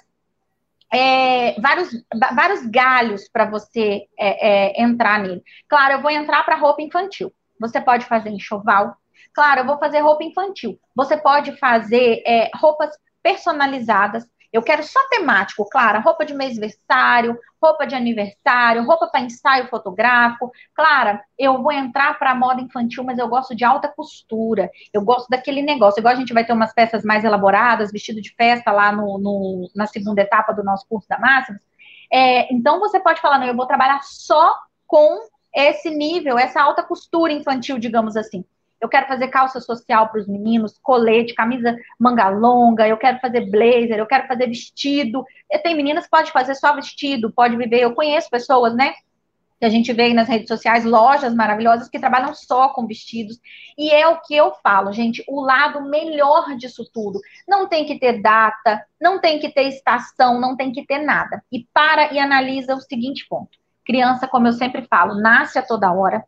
[0.92, 1.90] é, vários,
[2.34, 5.42] vários galhos para você é, é, entrar nele.
[5.68, 7.32] Claro, eu vou entrar para roupa infantil.
[7.60, 8.96] Você pode fazer enxoval.
[9.34, 10.78] Claro, eu vou fazer roupa infantil.
[10.94, 12.90] Você pode fazer é, roupas
[13.22, 14.24] personalizadas.
[14.52, 20.50] Eu quero só temático, claro, roupa de mêsversário, roupa de aniversário, roupa para ensaio fotográfico.
[20.74, 24.70] Clara, eu vou entrar para moda infantil, mas eu gosto de alta costura.
[24.92, 26.00] Eu gosto daquele negócio.
[26.00, 29.70] Igual a gente vai ter umas peças mais elaboradas, vestido de festa lá no, no
[29.74, 31.60] na segunda etapa do nosso curso da Máxima.
[32.12, 34.54] É, então você pode falar, não, eu vou trabalhar só
[34.86, 35.18] com
[35.54, 38.44] esse nível, essa alta costura infantil, digamos assim
[38.80, 43.50] eu quero fazer calça social para os meninos, colete, camisa manga longa, eu quero fazer
[43.50, 45.24] blazer, eu quero fazer vestido.
[45.62, 47.80] Tem meninas que pode fazer só vestido, pode viver.
[47.80, 48.94] Eu conheço pessoas, né?
[49.58, 53.40] Que a gente vê aí nas redes sociais, lojas maravilhosas que trabalham só com vestidos.
[53.78, 57.18] E é o que eu falo, gente, o lado melhor disso tudo.
[57.48, 61.42] Não tem que ter data, não tem que ter estação, não tem que ter nada.
[61.50, 63.56] E para e analisa o seguinte ponto.
[63.86, 66.22] Criança, como eu sempre falo, nasce a toda hora.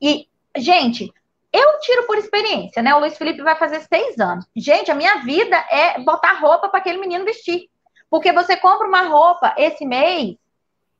[0.00, 1.12] E, gente,
[1.52, 2.94] eu tiro por experiência, né?
[2.94, 4.46] O Luiz Felipe vai fazer seis anos.
[4.56, 7.68] Gente, a minha vida é botar roupa para aquele menino vestir.
[8.08, 10.36] Porque você compra uma roupa esse mês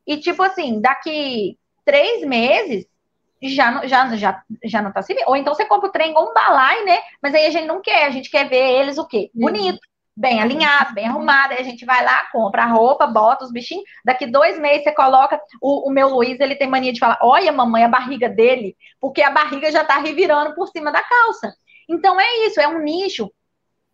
[0.06, 2.86] e, tipo assim, daqui três meses
[3.42, 5.28] já não, já, já, já não tá se vendo.
[5.28, 7.00] Ou então você compra o trem com um balai, né?
[7.22, 9.30] Mas aí a gente não quer, a gente quer ver eles o quê?
[9.34, 9.46] Uhum.
[9.46, 11.52] Bonito bem alinhado, bem arrumado.
[11.52, 13.84] Aí a gente vai lá, compra a roupa, bota os bichinhos.
[14.04, 15.40] Daqui dois meses você coloca.
[15.60, 19.22] O, o, meu Luiz, ele tem mania de falar: olha, mamãe, a barriga dele, porque
[19.22, 21.54] a barriga já tá revirando por cima da calça.
[21.88, 23.30] Então é isso, é um nicho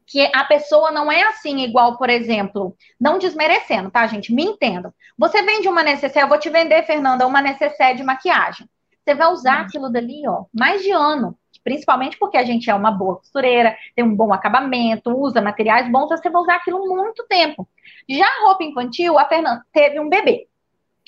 [0.07, 4.33] que a pessoa não é assim, igual, por exemplo, não desmerecendo, tá, gente?
[4.33, 4.95] Me entendam.
[5.19, 8.69] Você vende uma necessaire, eu vou te vender, Fernanda, uma necessaire de maquiagem.
[9.05, 9.63] Você vai usar hum.
[9.63, 14.05] aquilo dali, ó, mais de ano principalmente porque a gente é uma boa costureira, tem
[14.05, 17.69] um bom acabamento, usa materiais bons, você vai usar aquilo muito tempo.
[18.09, 20.47] Já a roupa infantil, a Fernanda teve um bebê.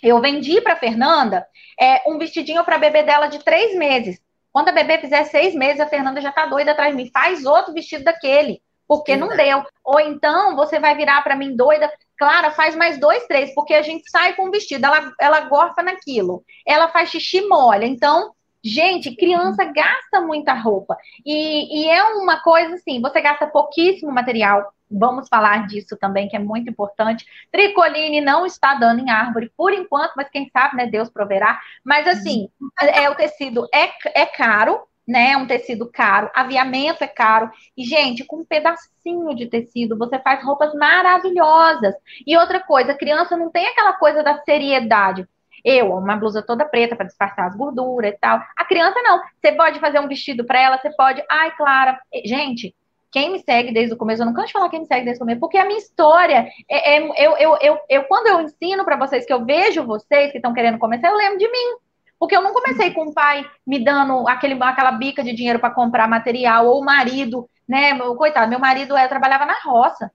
[0.02, 1.46] Eu vendi para Fernanda
[1.80, 4.20] é, um vestidinho para bebê dela de três meses.
[4.52, 7.10] Quando a bebê fizer seis meses, a Fernanda já tá doida atrás de mim.
[7.14, 9.62] Faz outro vestido daquele, porque não deu.
[9.84, 11.88] Ou então você vai virar para mim doida.
[12.18, 15.84] Clara, faz mais dois, três, porque a gente sai com o vestido, ela, ela gorfa
[15.84, 16.42] naquilo.
[16.66, 17.86] Ela faz xixi molha.
[17.86, 18.32] Então,
[18.68, 20.96] Gente, criança gasta muita roupa.
[21.24, 24.72] E, e, é uma coisa assim: você gasta pouquíssimo material.
[24.90, 27.24] Vamos falar disso também, que é muito importante.
[27.50, 30.86] Tricoline não está dando em árvore por enquanto, mas quem sabe, né?
[30.86, 31.58] Deus proverá.
[31.84, 32.48] Mas assim,
[32.80, 35.32] é, o tecido é, é caro, né?
[35.32, 37.50] É um tecido caro, aviamento é caro.
[37.76, 41.94] E, gente, com um pedacinho de tecido, você faz roupas maravilhosas.
[42.26, 45.26] E outra coisa, criança não tem aquela coisa da seriedade.
[45.64, 48.40] Eu, uma blusa toda preta para disfarçar as gorduras e tal.
[48.56, 49.20] A criança não.
[49.40, 51.22] Você pode fazer um vestido para ela, você pode.
[51.30, 51.98] Ai, Clara.
[52.24, 52.74] Gente,
[53.10, 55.18] quem me segue desde o começo, eu não canso de falar quem me segue desde
[55.18, 58.84] o começo, porque a minha história, é, é eu, eu, eu, eu, quando eu ensino
[58.84, 61.76] para vocês, que eu vejo vocês que estão querendo começar, eu lembro de mim.
[62.18, 65.70] Porque eu não comecei com o pai me dando aquele, aquela bica de dinheiro para
[65.70, 67.96] comprar material, ou o marido, né?
[68.16, 70.10] Coitado, meu marido eu trabalhava na roça.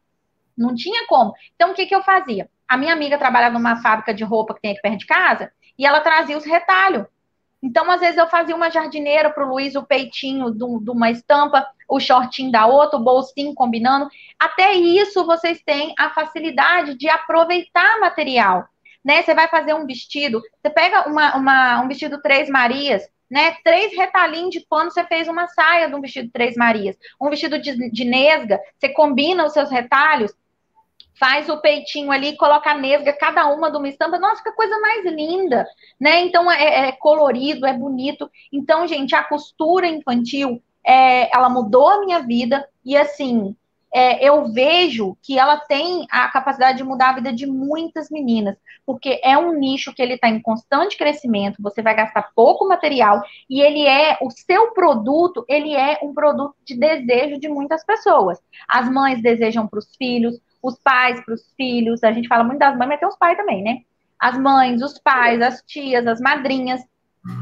[0.58, 1.34] Não tinha como.
[1.56, 2.50] Então, o que, que eu fazia?
[2.74, 5.86] A minha amiga trabalhava numa fábrica de roupa que tem aqui perto de casa e
[5.86, 7.06] ela trazia os retalhos.
[7.62, 11.68] Então, às vezes, eu fazia uma jardineira para o Luiz, o peitinho de uma estampa,
[11.88, 14.10] o shortinho da outra, o bolsinho combinando.
[14.40, 18.68] Até isso, vocês têm a facilidade de aproveitar material.
[19.06, 19.22] Né?
[19.22, 23.56] Você vai fazer um vestido, você pega uma, uma, um vestido Três Marias, né?
[23.64, 26.98] Três retalhinhos de pano, você fez uma saia de um vestido Três Marias.
[27.22, 30.34] Um vestido de, de nesga, você combina os seus retalhos,
[31.20, 34.78] faz o peitinho ali, coloca a nesga, cada uma de uma estampa, nossa, fica coisa
[34.80, 35.66] mais linda,
[36.00, 36.22] né?
[36.22, 38.30] Então é, é colorido, é bonito.
[38.52, 43.56] Então, gente, a costura infantil, é, ela mudou a minha vida e assim,
[43.94, 48.58] é, eu vejo que ela tem a capacidade de mudar a vida de muitas meninas,
[48.86, 53.22] porque é um nicho que ele está em constante crescimento, você vai gastar pouco material
[53.48, 58.40] e ele é, o seu produto, ele é um produto de desejo de muitas pessoas.
[58.68, 62.60] As mães desejam para os filhos, os pais para os filhos, a gente fala muito
[62.60, 63.80] das mães, mas tem os pais também, né?
[64.18, 66.82] As mães, os pais, as tias, as madrinhas.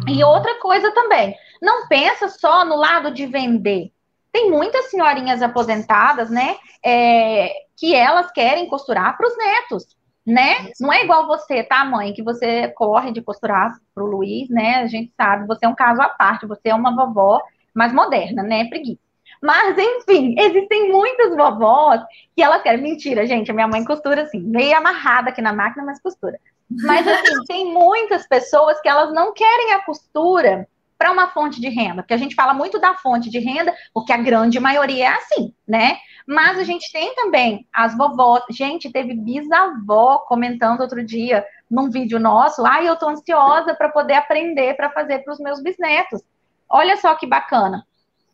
[0.07, 3.91] E outra coisa também, não pensa só no lado de vender
[4.31, 9.85] tem muitas senhorinhas aposentadas, né, é, que elas querem costurar para os netos,
[10.25, 10.71] né?
[10.79, 14.75] Não é igual você, tá, mãe, que você corre de costurar para o Luiz, né?
[14.75, 17.41] A gente sabe, você é um caso à parte, você é uma vovó
[17.73, 18.65] mais moderna, né?
[18.65, 19.01] Preguiça.
[19.41, 22.01] Mas, enfim, existem muitas vovós
[22.35, 22.81] que elas querem.
[22.81, 26.39] Mentira, gente, a minha mãe costura assim, meio amarrada aqui na máquina, mas costura.
[26.69, 30.67] Mas, assim, tem muitas pessoas que elas não querem a costura
[31.01, 34.13] para uma fonte de renda, porque a gente fala muito da fonte de renda, porque
[34.13, 35.97] a grande maioria é assim, né?
[36.27, 38.43] Mas a gente tem também as vovós.
[38.51, 43.89] Gente, teve bisavó comentando outro dia num vídeo nosso, ai, ah, eu tô ansiosa para
[43.89, 46.21] poder aprender para fazer para os meus bisnetos.
[46.69, 47.83] Olha só que bacana.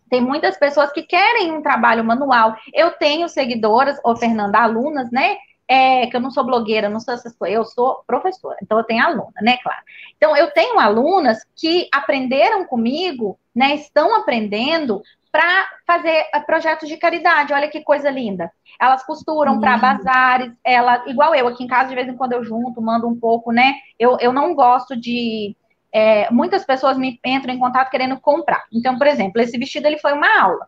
[0.10, 2.56] Tem muitas pessoas que querem um trabalho manual.
[2.74, 5.38] Eu tenho seguidoras, ou Fernanda, alunas, né?
[5.68, 8.84] é, que eu não sou blogueira, não sou essas coisas, eu sou professora, então eu
[8.86, 9.82] tenho aluna, né, claro.
[10.16, 16.96] Então, eu tenho alunas que aprenderam comigo, né, estão aprendendo para fazer eh, projetos de
[16.96, 18.50] caridade, olha que coisa linda.
[18.80, 19.60] Elas costuram uhum.
[19.60, 23.08] para bazares, ela, igual eu, aqui em casa, de vez em quando eu junto, mando
[23.08, 25.56] um pouco, né, eu, eu não gosto de...
[25.92, 28.66] É, muitas pessoas me entram em contato querendo comprar.
[28.72, 30.68] Então, por exemplo, esse vestido, ele foi uma aula.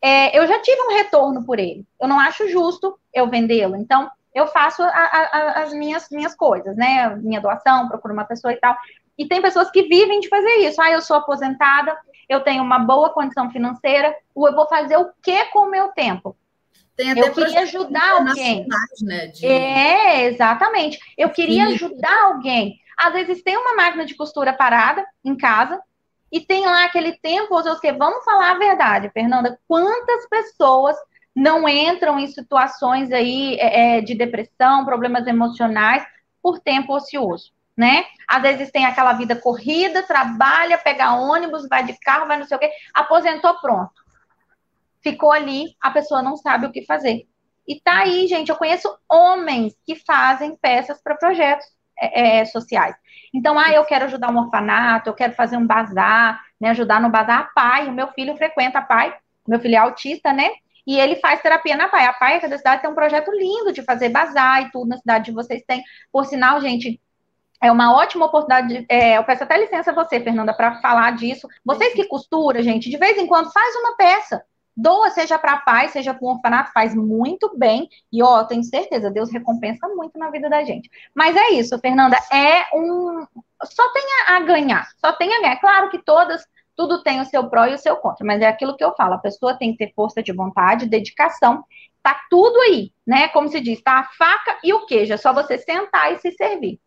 [0.00, 1.84] É, eu já tive um retorno por ele.
[2.00, 3.76] Eu não acho justo eu vendê-lo.
[3.76, 7.14] Então, eu faço a, a, as minhas, minhas coisas, né?
[7.16, 8.76] Minha doação, procuro uma pessoa e tal.
[9.16, 10.82] E tem pessoas que vivem de fazer isso.
[10.82, 11.96] Ah, eu sou aposentada,
[12.28, 16.36] eu tenho uma boa condição financeira, eu vou fazer o que com o meu tempo?
[16.96, 18.66] Tem até eu queria ajudar alguém.
[19.02, 19.46] Né, de...
[19.46, 20.98] É, exatamente.
[21.16, 22.78] Eu queria ajudar alguém.
[22.96, 25.80] Às vezes tem uma máquina de costura parada em casa
[26.30, 30.96] e tem lá aquele tempo, ou seja, vamos falar a verdade, Fernanda, quantas pessoas
[31.34, 36.04] não entram em situações aí é, é, de depressão, problemas emocionais
[36.42, 38.04] por tempo ocioso, né?
[38.26, 42.56] Às vezes tem aquela vida corrida, trabalha, pega ônibus, vai de carro, vai não sei
[42.56, 43.92] o quê, aposentou pronto.
[45.02, 47.28] Ficou ali, a pessoa não sabe o que fazer.
[47.66, 51.66] E tá aí, gente, eu conheço homens que fazem peças para projetos
[51.98, 52.94] é, é, sociais.
[53.32, 57.10] Então, ah, eu quero ajudar um orfanato, eu quero fazer um bazar, né, ajudar no
[57.10, 57.52] bazar.
[57.54, 59.14] Pai, o meu filho frequenta pai,
[59.46, 60.50] meu filho é autista, né?
[60.86, 62.06] E ele faz terapia na PAI.
[62.06, 64.98] A PAI aqui da cidade tem um projeto lindo de fazer bazar e tudo na
[64.98, 65.82] cidade de vocês tem.
[66.12, 67.00] Por sinal, gente,
[67.62, 68.84] é uma ótima oportunidade.
[68.88, 71.48] É, eu peço até licença a você, Fernanda, para falar disso.
[71.64, 74.44] Vocês que costuram, gente, de vez em quando faz uma peça.
[74.76, 77.88] Doa, seja para pai, seja para um orfanato, faz muito bem.
[78.12, 80.90] E, ó, tenho certeza, Deus recompensa muito na vida da gente.
[81.14, 83.24] Mas é isso, Fernanda, é um.
[83.64, 85.60] Só tem a ganhar, só tem a ganhar.
[85.60, 86.44] Claro que todas
[86.76, 89.14] tudo tem o seu pró e o seu contra, mas é aquilo que eu falo,
[89.14, 91.64] a pessoa tem que ter força de vontade, dedicação,
[92.02, 93.28] tá tudo aí, né?
[93.28, 96.32] Como se diz, tá a faca e o queijo, é só você sentar e se
[96.32, 96.80] servir.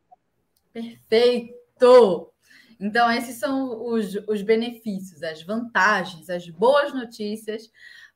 [0.73, 2.33] Perfeito!
[2.79, 7.71] Então, esses são os, os benefícios, as vantagens, as boas notícias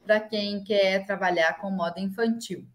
[0.06, 2.68] para quem quer trabalhar com moda infantil.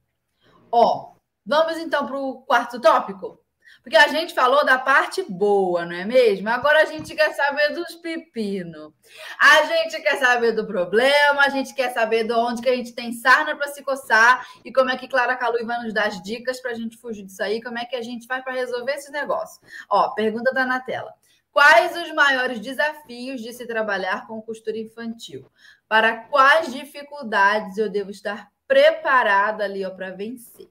[0.70, 3.40] Ó, vamos então para o quarto tópico?
[3.83, 6.49] Porque a gente falou da parte boa, não é mesmo?
[6.49, 8.92] Agora a gente quer saber dos pepinos.
[9.38, 12.92] A gente quer saber do problema, a gente quer saber de onde que a gente
[12.92, 16.20] tem sarna para se coçar e como é que Clara Calui vai nos dar as
[16.20, 18.92] dicas para a gente fugir disso aí, como é que a gente faz para resolver
[18.92, 19.61] esse negócio.
[19.88, 21.14] Ó, pergunta tá na tela.
[21.57, 25.51] Quais os maiores desafios de se trabalhar com costura infantil?
[25.88, 30.69] Para quais dificuldades eu devo estar preparada ali para vencer?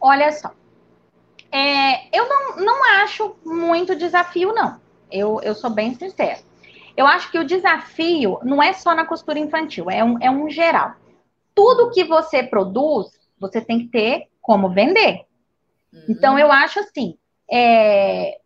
[0.00, 0.52] Olha só,
[1.52, 4.80] é, eu não, não acho muito desafio, não.
[5.08, 6.40] Eu, eu sou bem sincera.
[6.96, 10.50] Eu acho que o desafio não é só na costura infantil, é um, é um
[10.50, 10.96] geral.
[11.54, 13.06] Tudo que você produz,
[13.38, 15.24] você tem que ter como vender.
[15.92, 16.04] Uhum.
[16.08, 17.16] Então, eu acho assim,
[17.48, 18.39] é,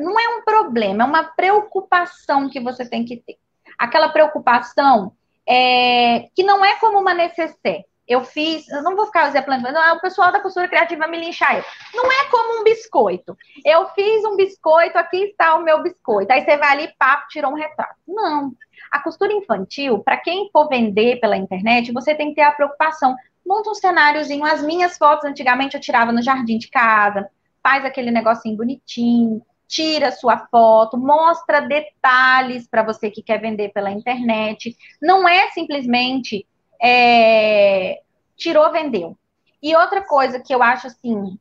[0.00, 3.36] não é um problema, é uma preocupação que você tem que ter.
[3.78, 5.12] Aquela preocupação
[5.46, 9.92] é, que não é como uma necessaire eu fiz, eu não vou ficar exemplando, ah,
[9.92, 11.62] o pessoal da costura criativa me linchar.
[11.94, 13.36] Não é como um biscoito.
[13.62, 16.32] Eu fiz um biscoito, aqui está o meu biscoito.
[16.32, 17.96] Aí você vai ali, papo, tirou um retrato.
[18.08, 18.54] Não.
[18.90, 23.14] A costura infantil, para quem for vender pela internet, você tem que ter a preocupação.
[23.46, 24.44] Monta um cenáriozinho.
[24.46, 27.28] As minhas fotos, antigamente, eu tirava no jardim de casa,
[27.62, 33.90] faz aquele negocinho bonitinho, tira sua foto, mostra detalhes para você que quer vender pela
[33.90, 34.74] internet.
[35.00, 36.46] Não é simplesmente
[36.82, 38.00] é,
[38.36, 39.16] tirou, vendeu.
[39.62, 41.38] E outra coisa que eu acho assim,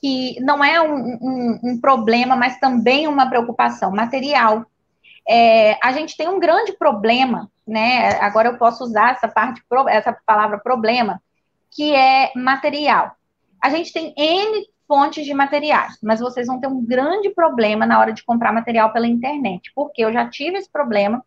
[0.00, 4.64] que não é um, um, um problema, mas também uma preocupação, material.
[5.28, 8.18] É, a gente tem um grande problema, né?
[8.20, 11.20] Agora eu posso usar essa parte, essa palavra problema,
[11.70, 13.12] que é material.
[13.62, 18.00] A gente tem N fontes de materiais, mas vocês vão ter um grande problema na
[18.00, 21.22] hora de comprar material pela internet, porque eu já tive esse problema.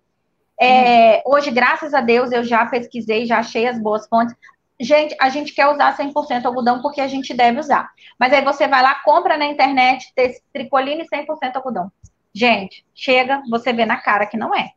[0.59, 4.35] É, hoje, graças a Deus, eu já pesquisei, já achei as boas fontes.
[4.79, 7.91] Gente, a gente quer usar 100% algodão porque a gente deve usar.
[8.19, 10.11] Mas aí você vai lá, compra na internet
[10.51, 11.91] tricoline 100% algodão.
[12.33, 14.71] Gente, chega, você vê na cara que não é.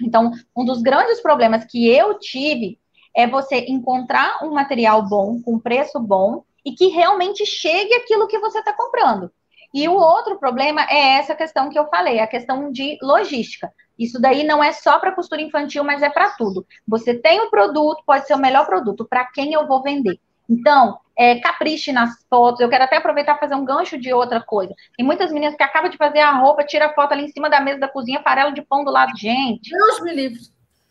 [0.00, 2.78] Então, um dos grandes problemas que eu tive
[3.14, 8.38] é você encontrar um material bom, com preço bom, e que realmente chegue aquilo que
[8.38, 9.30] você está comprando.
[9.74, 13.72] E o outro problema é essa questão que eu falei, a questão de logística.
[13.98, 16.66] Isso daí não é só para costura infantil, mas é para tudo.
[16.86, 20.18] Você tem o produto, pode ser o melhor produto, para quem eu vou vender.
[20.48, 22.60] Então, é, capriche nas fotos.
[22.60, 24.74] Eu quero até aproveitar para fazer um gancho de outra coisa.
[24.96, 27.48] Tem muitas meninas que acabam de fazer a roupa, tira a foto ali em cima
[27.48, 29.16] da mesa da cozinha, farelo de pão do lado.
[29.16, 29.70] Gente.
[29.70, 30.40] Deus me livre.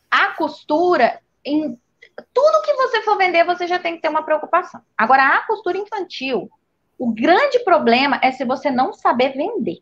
[0.10, 1.78] A costura, em
[2.34, 4.82] tudo que você for vender, você já tem que ter uma preocupação.
[4.98, 6.50] Agora, a costura infantil,
[6.98, 9.80] o grande problema é se você não saber vender,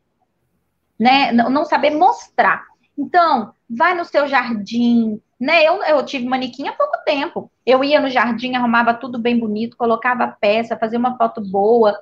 [0.99, 1.31] né?
[1.31, 2.65] Não saber mostrar.
[2.97, 5.63] Então, vai no seu jardim, né?
[5.63, 7.51] Eu, eu tive manequim há pouco tempo.
[7.65, 11.97] Eu ia no jardim, arrumava tudo bem bonito, colocava peça, fazia uma foto boa.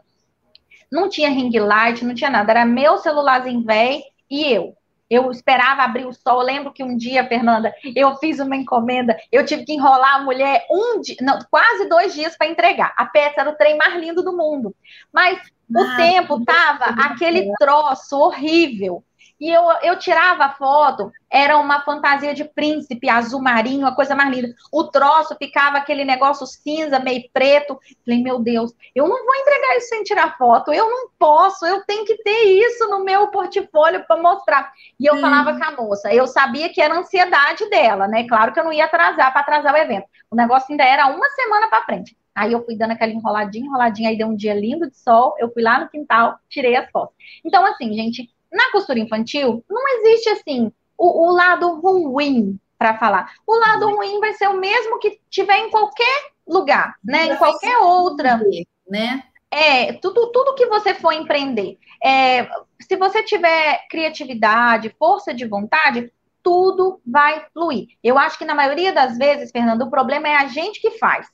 [0.91, 2.51] Não tinha ring light, não tinha nada.
[2.51, 4.75] Era meu celularzinho velho e eu.
[5.09, 6.41] Eu esperava abrir o sol.
[6.41, 9.17] Eu lembro que um dia, Fernanda, eu fiz uma encomenda.
[9.31, 12.93] Eu tive que enrolar a mulher um dia, não, quase dois dias para entregar.
[12.97, 14.75] A peça era o trem mais lindo do mundo.
[15.11, 15.39] Mas
[15.69, 19.03] o ah, tempo tava aquele troço horrível.
[19.39, 24.15] E eu, eu tirava a foto, era uma fantasia de príncipe azul marinho, a coisa
[24.15, 24.53] mais linda.
[24.71, 27.79] O troço ficava aquele negócio cinza, meio preto.
[28.03, 31.83] Falei, meu Deus, eu não vou entregar isso sem tirar foto, eu não posso, eu
[31.85, 34.71] tenho que ter isso no meu portfólio para mostrar.
[34.99, 35.21] E eu hum.
[35.21, 38.27] falava com a moça, eu sabia que era ansiedade dela, né?
[38.27, 40.05] Claro que eu não ia atrasar para atrasar o evento.
[40.31, 42.17] O negócio ainda era uma semana para frente.
[42.37, 45.51] Aí eu fui dando aquela enroladinha, enroladinha, aí deu um dia lindo de sol, eu
[45.51, 47.15] fui lá no quintal, tirei as fotos.
[47.43, 53.33] Então, assim, gente, na costura infantil, não existe assim o, o lado ruim para falar.
[53.45, 53.95] O lado uhum.
[53.95, 57.25] ruim vai ser o mesmo que tiver em qualquer lugar, né?
[57.25, 58.39] Em qualquer outra,
[58.87, 59.23] né?
[59.49, 61.77] É, tudo, tudo que você for empreender.
[62.03, 62.47] É,
[62.81, 66.11] se você tiver criatividade, força de vontade,
[66.43, 67.87] tudo vai fluir.
[68.03, 71.27] Eu acho que na maioria das vezes, Fernando, o problema é a gente que faz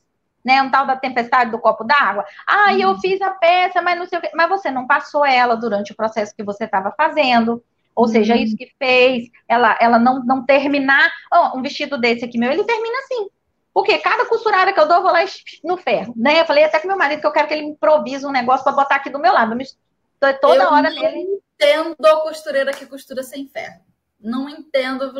[0.44, 0.62] né?
[0.62, 2.26] Um tal da tempestade do copo d'água.
[2.48, 2.80] Ah, uhum.
[2.80, 4.32] eu fiz a peça, mas não sei o quê.
[4.34, 7.64] Mas você não passou ela durante o processo que você estava fazendo.
[7.96, 8.12] Ou uhum.
[8.12, 11.12] seja, isso que fez ela, ela não, não terminar.
[11.32, 13.30] Oh, um vestido desse aqui meu, ele termina assim.
[13.74, 15.26] Porque cada costurada que eu dou, eu vou lá
[15.64, 16.14] no ferro.
[16.16, 16.42] Né?
[16.42, 18.74] Eu falei até com meu marido que eu quero que ele improvise um negócio para
[18.74, 19.58] botar aqui do meu lado.
[19.60, 21.42] Eu toda eu hora não nele.
[21.58, 23.82] entendo a costureira que costura sem ferro.
[24.20, 25.12] Não entendo.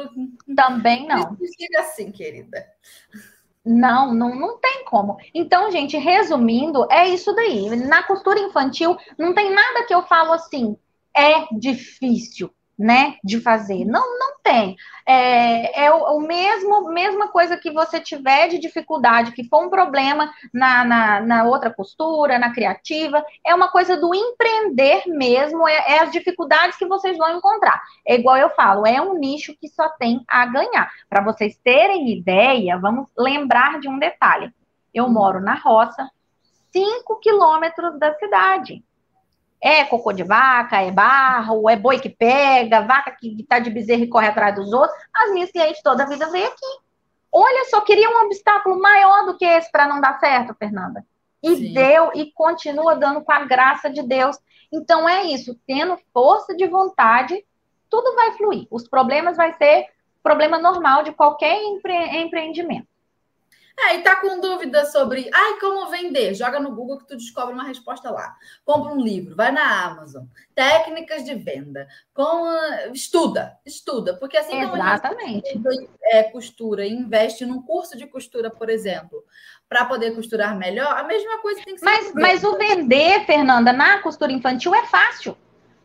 [0.56, 1.36] Também não.
[1.36, 2.66] Fica assim, querida.
[3.66, 5.18] Não, não, não tem como.
[5.34, 7.70] Então, gente, resumindo, é isso daí.
[7.88, 10.78] Na costura infantil, não tem nada que eu falo assim,
[11.16, 13.86] é difícil né, de fazer.
[13.86, 14.76] Não, não tem.
[15.06, 19.70] É, é o, o, mesmo, mesma coisa que você tiver de dificuldade, que for um
[19.70, 25.94] problema na, na, na, outra costura, na criativa, é uma coisa do empreender mesmo, é,
[25.94, 27.82] é, as dificuldades que vocês vão encontrar.
[28.06, 30.92] É igual eu falo, é um nicho que só tem a ganhar.
[31.10, 34.52] Para vocês terem ideia, vamos lembrar de um detalhe.
[34.94, 36.10] Eu moro na roça,
[36.72, 38.84] 5 quilômetros da cidade.
[39.64, 44.04] É cocô de vaca, é barro, é boi que pega, vaca que está de bezerro
[44.04, 45.00] e corre atrás dos outros.
[45.16, 46.84] As minhas clientes toda a vida veio aqui.
[47.32, 51.06] Olha só, queria um obstáculo maior do que esse para não dar certo, Fernanda.
[51.42, 51.74] E Sim.
[51.74, 54.38] deu e continua dando com a graça de Deus.
[54.72, 57.44] Então é isso, tendo força de vontade,
[57.90, 58.68] tudo vai fluir.
[58.70, 59.88] Os problemas vai ser
[60.22, 62.88] problema normal de qualquer empre empreendimento.
[63.78, 66.36] É, e tá com dúvida sobre, ai, como vender?
[66.36, 68.36] Joga no Google que tu descobre uma resposta lá.
[68.64, 70.26] Compra um livro, vai na Amazon.
[70.54, 71.88] Técnicas de venda.
[72.14, 72.46] Com,
[72.94, 75.54] estuda, estuda, porque assim Exatamente.
[75.54, 79.24] como a gente é, costura e investe num curso de costura, por exemplo,
[79.68, 81.86] para poder costurar melhor, a mesma coisa tem que ser.
[81.86, 85.36] Mas, mas o vender, Fernanda, na costura infantil é fácil.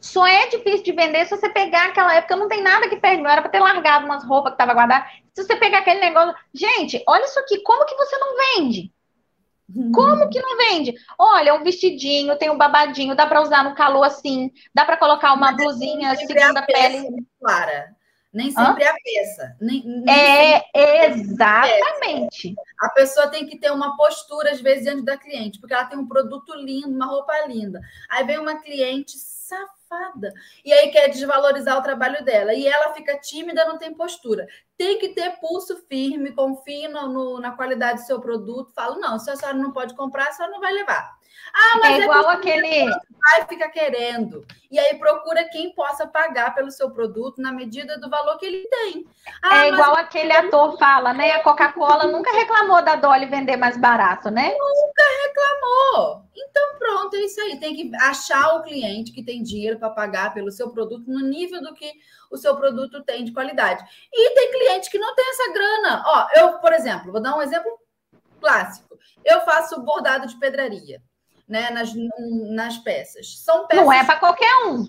[0.00, 3.22] Só é difícil de vender se você pegar aquela época, não tem nada que perde.
[3.22, 5.06] Não era para ter largado umas roupas que estava guardada.
[5.34, 6.34] Se você pegar aquele negócio.
[6.54, 8.92] Gente, olha isso aqui, como que você não vende?
[9.92, 10.94] Como que não vende?
[11.18, 15.34] Olha, um vestidinho, tem um babadinho, dá para usar no calor assim, dá para colocar
[15.34, 17.06] uma Mas blusinha segunda pele.
[17.38, 17.94] Clara.
[18.32, 18.86] Nem sempre Hã?
[18.86, 19.56] é a peça.
[19.60, 20.14] Nem, nem
[20.74, 22.54] é, exatamente.
[22.80, 25.98] A pessoa tem que ter uma postura, às vezes, diante da cliente, porque ela tem
[25.98, 27.80] um produto lindo, uma roupa linda.
[28.10, 29.77] Aí vem uma cliente safada.
[30.64, 32.54] E aí quer desvalorizar o trabalho dela.
[32.54, 34.46] E ela fica tímida, não tem postura.
[34.76, 38.72] Tem que ter pulso firme, confie no, no, na qualidade do seu produto.
[38.72, 41.17] Fala, não, se a senhora não pode comprar, a senhora não vai levar.
[41.54, 42.84] Ah, mas é, é igual aquele.
[42.84, 44.46] Vai fica querendo.
[44.70, 48.66] E aí procura quem possa pagar pelo seu produto na medida do valor que ele
[48.68, 49.06] tem.
[49.42, 51.32] Ah, é igual aquele ator fala, né?
[51.32, 54.50] A Coca-Cola nunca reclamou da Dolly vender mais barato, né?
[54.50, 56.22] Nunca reclamou.
[56.34, 57.58] Então, pronto, é isso aí.
[57.58, 61.60] Tem que achar o cliente que tem dinheiro para pagar pelo seu produto no nível
[61.60, 61.90] do que
[62.30, 63.84] o seu produto tem de qualidade.
[64.12, 66.02] E tem cliente que não tem essa grana.
[66.06, 67.70] Ó, eu, por exemplo, vou dar um exemplo
[68.40, 68.96] clássico.
[69.24, 71.02] Eu faço bordado de pedraria
[71.48, 71.92] né, nas,
[72.50, 73.38] nas peças.
[73.38, 73.84] São peças.
[73.84, 74.86] Não é para qualquer um.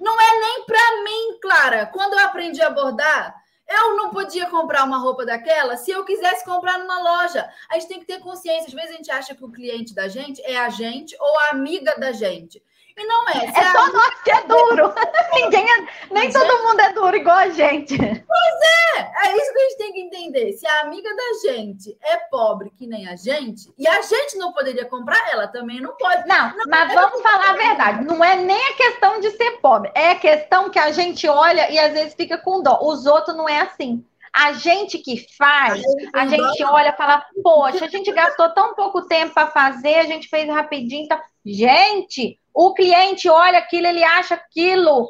[0.00, 1.86] Não é nem para mim, Clara.
[1.86, 3.34] Quando eu aprendi a bordar,
[3.68, 7.48] eu não podia comprar uma roupa daquela se eu quisesse comprar numa loja.
[7.70, 8.66] A gente tem que ter consciência.
[8.66, 11.50] Às vezes a gente acha que o cliente da gente é a gente ou a
[11.50, 12.62] amiga da gente.
[12.96, 13.46] E não é.
[13.46, 14.94] é só nós que é duro.
[15.34, 17.96] Ninguém é, nem todo mundo é duro igual a gente.
[17.98, 20.00] Pois é, é isso que a gente tem que
[20.34, 20.52] entender.
[20.52, 24.52] Se a amiga da gente é pobre que nem a gente, e a gente não
[24.52, 26.26] poderia comprar, ela também não pode.
[26.26, 28.04] Não, não mas vamos falar a verdade.
[28.04, 31.70] Não é nem a questão de ser pobre, é a questão que a gente olha
[31.70, 32.80] e às vezes fica com dó.
[32.82, 34.04] Os outros não é assim.
[34.32, 35.80] A gente que faz,
[36.12, 40.06] a gente olha e fala, poxa, a gente gastou tão pouco tempo para fazer, a
[40.06, 41.04] gente fez rapidinho.
[41.04, 41.20] Então...
[41.46, 45.08] Gente, o cliente olha aquilo, ele acha aquilo,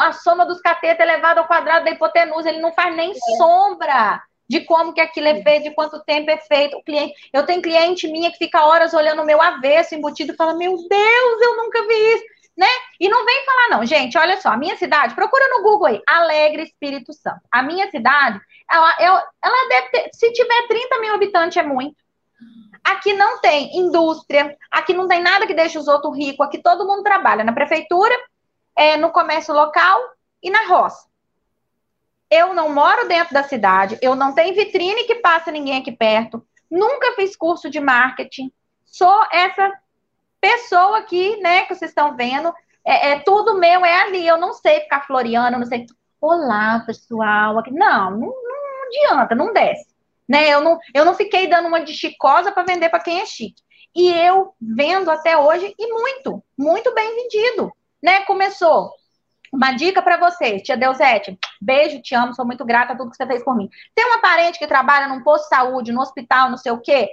[0.00, 3.36] a soma dos catetos elevado ao quadrado da hipotenusa, ele não faz nem é.
[3.36, 6.78] sombra de como que aquilo é feito, de quanto tempo é feito.
[6.78, 10.36] O cliente, eu tenho cliente minha que fica horas olhando o meu avesso embutido e
[10.36, 12.24] fala: Meu Deus, eu nunca vi isso,
[12.56, 12.66] né?
[12.98, 14.16] E não vem falar, não, gente.
[14.16, 17.42] Olha só, a minha cidade, procura no Google aí, Alegre Espírito Santo.
[17.52, 21.96] A minha cidade, ela, ela, ela deve ter, se tiver 30 mil habitantes, é muito.
[22.82, 26.86] Aqui não tem indústria, aqui não tem nada que deixe os outros ricos, aqui todo
[26.86, 28.14] mundo trabalha na prefeitura,
[28.76, 30.00] é, no comércio local
[30.42, 31.08] e na roça.
[32.30, 36.46] Eu não moro dentro da cidade, eu não tenho vitrine que passa ninguém aqui perto,
[36.70, 38.50] nunca fiz curso de marketing,
[38.86, 39.72] sou essa
[40.40, 42.52] pessoa aqui, né, que vocês estão vendo,
[42.84, 45.86] é, é tudo meu, é ali, eu não sei ficar floreando, não sei.
[46.20, 47.70] Olá, pessoal, aqui.
[47.72, 49.89] Não, não, não adianta, não desce
[50.30, 50.48] né?
[50.48, 53.60] Eu não, eu não fiquei dando uma de chicosa para vender para quem é chique.
[53.92, 58.20] E eu vendo até hoje e muito, muito bem vendido, né?
[58.20, 58.92] Começou.
[59.52, 63.16] Uma dica para vocês, tia Deusete, beijo, te amo, sou muito grata a tudo que
[63.16, 63.68] você fez por mim.
[63.92, 67.08] Tem uma parente que trabalha num posto de saúde, no hospital, não sei o quê?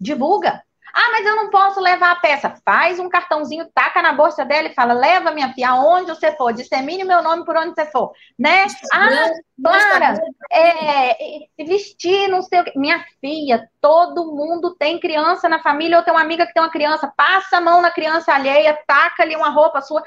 [0.00, 0.62] Divulga,
[0.92, 2.54] ah, mas eu não posso levar a peça.
[2.64, 6.52] Faz um cartãozinho, taca na bolsa dela e fala: leva minha filha aonde você for,
[6.52, 8.66] dissemine o meu nome por onde você for, né?
[8.92, 9.30] Ah,
[9.62, 10.20] Clara,
[10.50, 11.16] é,
[11.64, 12.72] vestir, não sei o quê.
[12.76, 16.70] Minha filha, todo mundo tem criança na família ou tem uma amiga que tem uma
[16.70, 17.12] criança.
[17.16, 20.02] Passa a mão na criança alheia, taca ali uma roupa sua,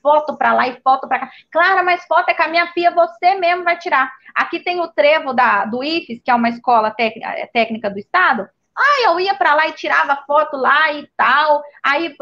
[0.00, 1.30] foto para lá e foto para cá.
[1.50, 4.12] Clara, mas foto é com a minha filha, você mesmo vai tirar.
[4.34, 6.94] Aqui tem o trevo da, do IFES, que é uma escola
[7.52, 11.62] técnica do Estado ah, eu ia para lá e tirava foto lá e tal.
[11.82, 12.14] Aí,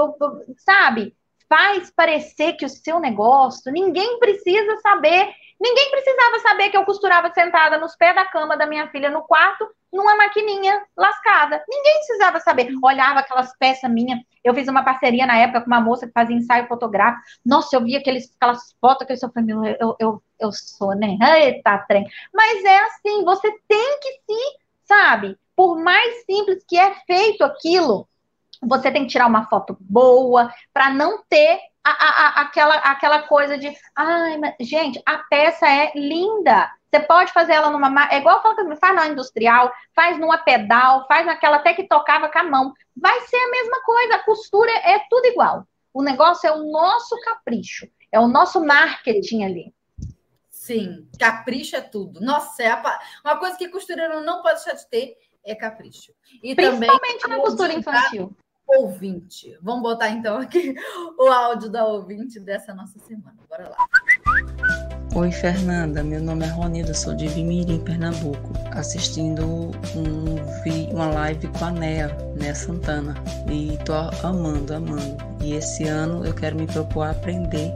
[0.59, 1.15] sabe?
[1.49, 5.33] Faz parecer que o seu negócio, ninguém precisa saber.
[5.61, 9.23] Ninguém precisava saber que eu costurava sentada nos pés da cama da minha filha no
[9.23, 11.63] quarto, numa maquininha lascada.
[11.69, 12.71] Ninguém precisava saber.
[12.83, 14.21] Olhava aquelas peças minhas.
[14.43, 17.23] Eu fiz uma parceria na época com uma moça que fazia ensaio fotográfico.
[17.45, 19.31] Nossa, eu via aqueles, aquelas fotos que eu sou
[19.79, 21.19] eu, eu, eu sou, né?
[21.21, 22.07] Eita, trem.
[22.33, 25.37] Mas é assim, você tem que se, sabe?
[25.61, 28.09] Por mais simples que é feito aquilo,
[28.63, 33.23] você tem que tirar uma foto boa para não ter a, a, a, aquela, aquela
[33.25, 36.67] coisa de, ai, mas, gente, a peça é linda.
[36.91, 38.09] Você pode fazer ela numa.
[38.11, 42.31] É igual fala que faz na industrial, faz numa pedal, faz naquela até que tocava
[42.31, 42.73] com a mão.
[42.97, 45.67] Vai ser a mesma coisa, a costura é tudo igual.
[45.93, 49.75] O negócio é o nosso capricho, é o nosso marketing ali.
[50.49, 52.19] Sim, capricho é tudo.
[52.21, 52.75] Nossa, é
[53.23, 56.13] uma coisa que costureiro não pode deixar de ter é capricho.
[56.43, 58.37] E Principalmente também, na costura infantil.
[58.67, 59.59] Ouvinte.
[59.61, 60.75] Vamos botar então aqui
[61.19, 63.37] o áudio da ouvinte dessa nossa semana.
[63.49, 63.77] Bora lá.
[65.17, 66.05] Oi, Fernanda.
[66.05, 69.45] Meu nome é Ronilda, sou de Vimirim, Pernambuco, assistindo
[69.97, 73.15] um, uma live com a Nea, Nea Santana.
[73.51, 73.93] E tô
[74.25, 75.17] amando, amando.
[75.43, 77.73] E esse ano eu quero me propor a aprender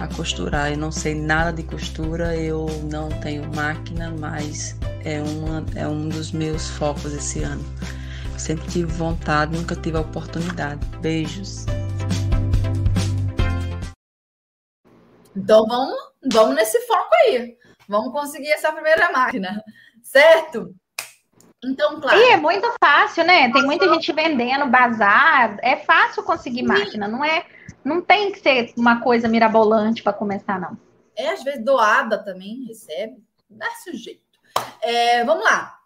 [0.00, 0.72] a costurar.
[0.72, 6.08] Eu não sei nada de costura, eu não tenho máquina, mas é, uma, é um
[6.08, 7.64] dos meus focos esse ano.
[8.38, 10.84] sempre tive vontade, nunca tive a oportunidade.
[11.00, 11.66] Beijos.
[15.36, 15.98] Então vamos
[16.32, 17.56] vamos nesse foco aí.
[17.88, 19.62] Vamos conseguir essa primeira máquina,
[20.02, 20.74] certo?
[21.62, 22.18] Então, claro.
[22.18, 23.52] E é muito fácil, né?
[23.52, 25.58] Tem muita gente vendendo bazar.
[25.60, 27.44] É fácil conseguir máquina, não é?
[27.84, 30.76] Não tem que ser uma coisa mirabolante para começar, não.
[31.16, 33.22] É, às vezes, doada também recebe.
[33.48, 34.22] Dá-se um jeito.
[34.80, 35.80] É, vamos lá.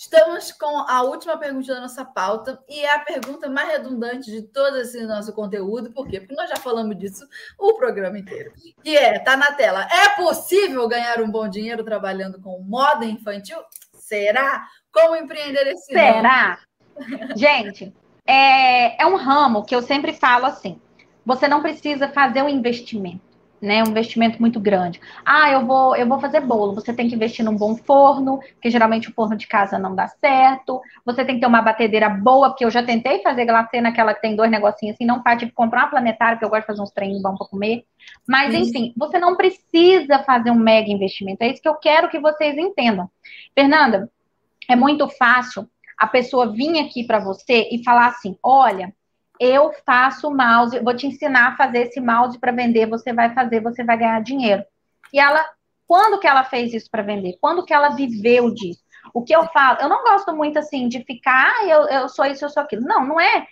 [0.00, 4.40] Estamos com a última pergunta da nossa pauta e é a pergunta mais redundante de
[4.40, 5.92] todo esse nosso conteúdo.
[5.92, 6.20] Por quê?
[6.20, 7.28] Porque nós já falamos disso
[7.58, 8.50] o programa inteiro.
[8.82, 9.86] Que é, tá na tela.
[9.92, 13.58] É possível ganhar um bom dinheiro trabalhando com moda infantil?
[13.92, 14.66] Será?
[14.90, 16.58] Como empreender esse Será?
[16.98, 17.36] Ramo?
[17.36, 17.94] Gente,
[18.26, 20.80] é, é um ramo que eu sempre falo assim:
[21.24, 25.00] você não precisa fazer um investimento né, um investimento muito grande.
[25.24, 26.74] Ah, eu vou, eu vou fazer bolo.
[26.74, 30.08] Você tem que investir num bom forno, porque geralmente o forno de casa não dá
[30.08, 30.80] certo.
[31.04, 34.22] Você tem que ter uma batedeira boa, porque eu já tentei fazer glacê naquela que
[34.22, 36.82] tem dois negocinhos assim, não faz, tipo, comprar uma planetária, porque eu gosto de fazer
[36.82, 37.84] uns treinos bons para comer.
[38.26, 41.42] Mas, enfim, você não precisa fazer um mega investimento.
[41.42, 43.10] É isso que eu quero que vocês entendam.
[43.54, 44.10] Fernanda,
[44.68, 45.68] é muito fácil
[45.98, 48.94] a pessoa vir aqui para você e falar assim: olha,
[49.40, 53.60] eu faço mouse, vou te ensinar a fazer esse mouse para vender, você vai fazer,
[53.60, 54.62] você vai ganhar dinheiro.
[55.12, 55.42] E ela,
[55.88, 57.38] quando que ela fez isso para vender?
[57.40, 58.82] Quando que ela viveu disso?
[59.14, 62.26] O que eu falo, eu não gosto muito assim de ficar, ah, eu, eu sou
[62.26, 62.82] isso, eu sou aquilo.
[62.82, 63.46] Não, não é.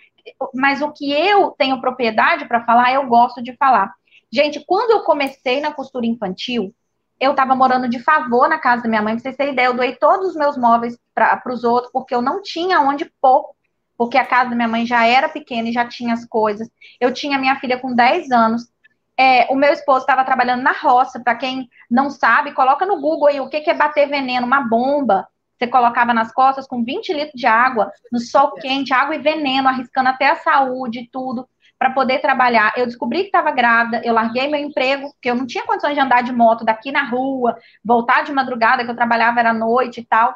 [0.54, 3.90] Mas o que eu tenho propriedade para falar, eu gosto de falar.
[4.30, 6.74] Gente, quando eu comecei na costura infantil,
[7.18, 9.74] eu estava morando de favor na casa da minha mãe, pra vocês terem ideia, eu
[9.74, 13.54] doei todos os meus móveis para os outros, porque eu não tinha onde pôr
[13.98, 16.70] porque a casa da minha mãe já era pequena e já tinha as coisas.
[17.00, 18.70] Eu tinha minha filha com 10 anos.
[19.18, 21.18] É, o meu esposo estava trabalhando na roça.
[21.18, 24.60] Para quem não sabe, coloca no Google aí o que, que é bater veneno, uma
[24.60, 25.26] bomba.
[25.58, 29.68] Você colocava nas costas com 20 litros de água, no sol quente, água e veneno,
[29.68, 32.72] arriscando até a saúde e tudo, para poder trabalhar.
[32.76, 36.00] Eu descobri que estava grávida, eu larguei meu emprego, porque eu não tinha condições de
[36.00, 40.04] andar de moto daqui na rua, voltar de madrugada, que eu trabalhava era noite e
[40.04, 40.32] tal.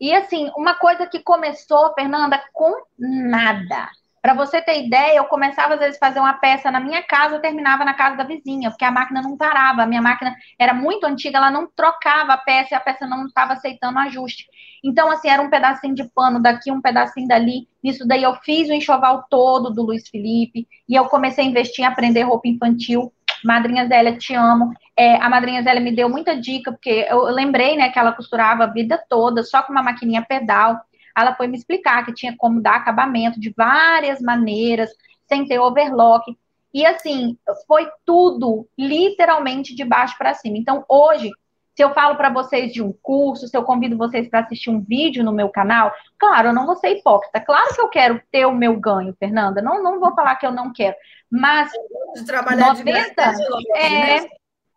[0.00, 3.88] E assim, uma coisa que começou, Fernanda, com nada.
[4.26, 7.36] Para você ter ideia, eu começava às vezes a fazer uma peça na minha casa,
[7.36, 9.82] eu terminava na casa da vizinha, porque a máquina não parava.
[9.82, 13.26] A minha máquina era muito antiga, ela não trocava a peça e a peça não
[13.26, 14.48] estava aceitando ajuste.
[14.82, 17.68] Então, assim, era um pedacinho de pano daqui, um pedacinho dali.
[17.80, 21.84] Nisso daí eu fiz o enxoval todo do Luiz Felipe e eu comecei a investir
[21.84, 23.12] em aprender roupa infantil.
[23.44, 24.72] Madrinha Zélia, te amo.
[24.96, 28.64] É, a madrinha Zélia me deu muita dica, porque eu lembrei, né, que ela costurava
[28.64, 30.80] a vida toda, só com uma maquininha pedal.
[31.16, 34.90] Ela foi me explicar que tinha como dar acabamento de várias maneiras,
[35.28, 36.36] sem ter overlock.
[36.72, 40.58] E assim, foi tudo literalmente de baixo para cima.
[40.58, 41.30] Então, hoje,
[41.76, 44.80] se eu falo para vocês de um curso, se eu convido vocês para assistir um
[44.80, 47.38] vídeo no meu canal, claro, eu não vou ser hipócrita.
[47.38, 49.60] Claro que eu quero ter o meu ganho, Fernanda.
[49.60, 50.96] Não, não vou falar que eu não quero.
[51.36, 51.70] Mas
[52.14, 54.28] de trabalhar 90, de é, né?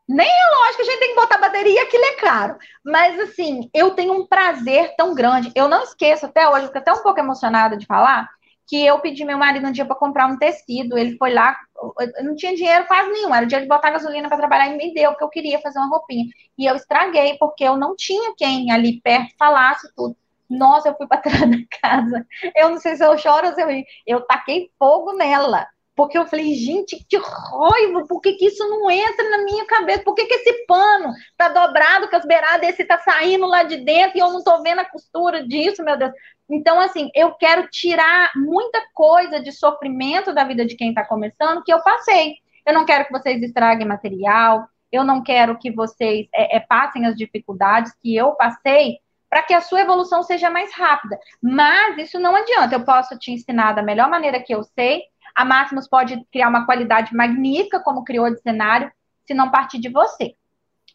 [0.07, 2.57] nem é lógico que a gente tem que botar bateria, aquilo é caro.
[2.83, 5.51] Mas assim, eu tenho um prazer tão grande.
[5.55, 8.27] Eu não esqueço até hoje, fico até um pouco emocionada de falar,
[8.67, 10.97] que eu pedi meu marido um dia para comprar um tecido.
[10.97, 11.55] Ele foi lá,
[12.17, 14.77] eu não tinha dinheiro quase nenhum, era o dia de botar gasolina para trabalhar e
[14.77, 16.25] me deu, porque eu queria fazer uma roupinha.
[16.57, 20.15] E eu estraguei, porque eu não tinha quem ali perto falasse tudo.
[20.49, 22.25] Nossa, eu fui para trás da casa.
[22.55, 23.85] Eu não sei se eu choro ou se eu rio.
[24.07, 25.67] Eu taquei fogo nela.
[25.99, 30.01] Porque eu falei, gente, que raiva, por que, que isso não entra na minha cabeça?
[30.01, 33.75] Por que, que esse pano tá dobrado com as beiradas, esse tá saindo lá de
[33.75, 36.13] dentro e eu não tô vendo a costura disso, meu Deus.
[36.49, 41.63] Então, assim, eu quero tirar muita coisa de sofrimento da vida de quem está começando
[41.65, 42.35] que eu passei.
[42.65, 47.07] Eu não quero que vocês estraguem material, eu não quero que vocês é, é, passem
[47.07, 51.19] as dificuldades que eu passei para que a sua evolução seja mais rápida.
[51.41, 55.03] Mas isso não adianta, eu posso te ensinar da melhor maneira que eu sei,
[55.39, 58.91] a Máximos pode criar uma qualidade magnífica como criou de cenário,
[59.25, 60.35] se não partir de você.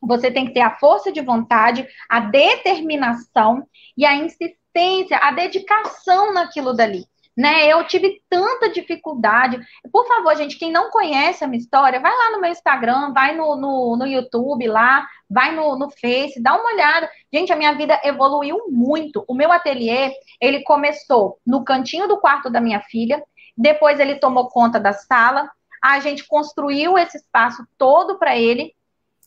[0.03, 3.67] Você tem que ter a força de vontade, a determinação
[3.97, 7.07] e a insistência, a dedicação naquilo dali.
[7.35, 7.67] Né?
[7.67, 9.59] Eu tive tanta dificuldade.
[9.91, 13.35] Por favor, gente, quem não conhece a minha história, vai lá no meu Instagram, vai
[13.35, 17.09] no, no, no YouTube lá, vai no, no Face, dá uma olhada.
[17.33, 19.25] Gente, a minha vida evoluiu muito.
[19.27, 23.25] O meu ateliê, ele começou no cantinho do quarto da minha filha,
[23.57, 25.51] depois ele tomou conta da sala,
[25.83, 28.75] a gente construiu esse espaço todo para ele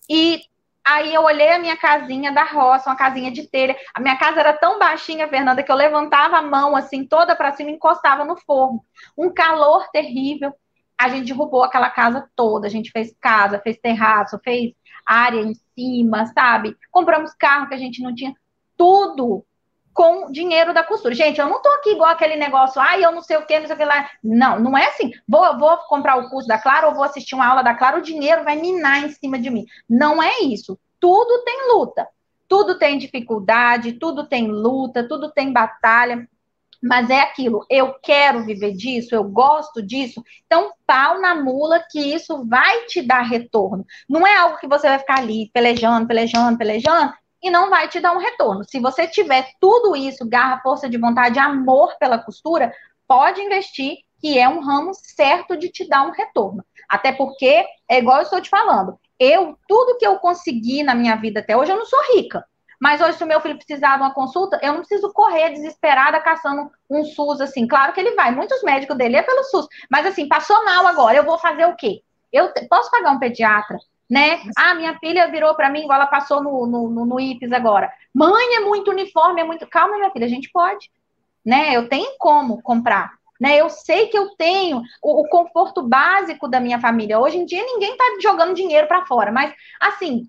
[0.09, 0.41] e
[0.83, 3.75] aí eu olhei a minha casinha da roça, uma casinha de telha.
[3.93, 7.51] A minha casa era tão baixinha, Fernanda, que eu levantava a mão assim toda para
[7.53, 8.83] cima e encostava no forno.
[9.17, 10.53] Um calor terrível.
[10.97, 14.73] A gente derrubou aquela casa toda, a gente fez casa, fez terraço, fez
[15.05, 16.75] área em cima, sabe?
[16.89, 18.33] Compramos carro que a gente não tinha,
[18.75, 19.45] tudo
[19.97, 21.15] com dinheiro da costura.
[21.15, 23.65] Gente, eu não tô aqui igual aquele negócio, ai, eu não sei o que, não
[23.65, 24.07] sei o que lá.
[24.23, 25.11] Não, não é assim.
[25.27, 28.03] Vou, vou comprar o curso da Clara ou vou assistir uma aula da Clara, o
[28.03, 29.65] dinheiro vai minar em cima de mim.
[29.89, 30.77] Não é isso.
[30.99, 32.07] Tudo tem luta.
[32.47, 36.29] Tudo tem dificuldade, tudo tem luta, tudo tem batalha.
[36.81, 41.99] Mas é aquilo, eu quero viver disso, eu gosto disso, então pau na mula que
[41.99, 43.83] isso vai te dar retorno.
[44.07, 47.99] Não é algo que você vai ficar ali pelejando, pelejando, pelejando e não vai te
[47.99, 48.63] dar um retorno.
[48.63, 52.73] Se você tiver tudo isso, garra, força de vontade, amor pela costura,
[53.07, 56.63] pode investir, que é um ramo certo de te dar um retorno.
[56.89, 61.15] Até porque, é igual eu estou te falando, eu, tudo que eu consegui na minha
[61.15, 62.43] vida até hoje, eu não sou rica.
[62.79, 66.19] Mas hoje, se o meu filho precisar de uma consulta, eu não preciso correr desesperada
[66.19, 67.67] caçando um SUS, assim.
[67.67, 69.67] Claro que ele vai, muitos médicos dele é pelo SUS.
[69.89, 72.03] Mas, assim, passou mal agora, eu vou fazer o quê?
[72.31, 73.77] Eu posso pagar um pediatra?
[74.09, 74.41] Né?
[74.57, 77.91] Ah, minha filha virou para mim, igual ela passou no, no, no, no IPES agora.
[78.13, 79.67] Mãe, é muito uniforme, é muito.
[79.67, 80.89] Calma, minha filha, a gente pode,
[81.45, 81.75] né?
[81.75, 83.17] Eu tenho como comprar.
[83.39, 87.19] Né, eu sei que eu tenho o, o conforto básico da minha família.
[87.19, 90.27] Hoje em dia ninguém está jogando dinheiro para fora, mas assim,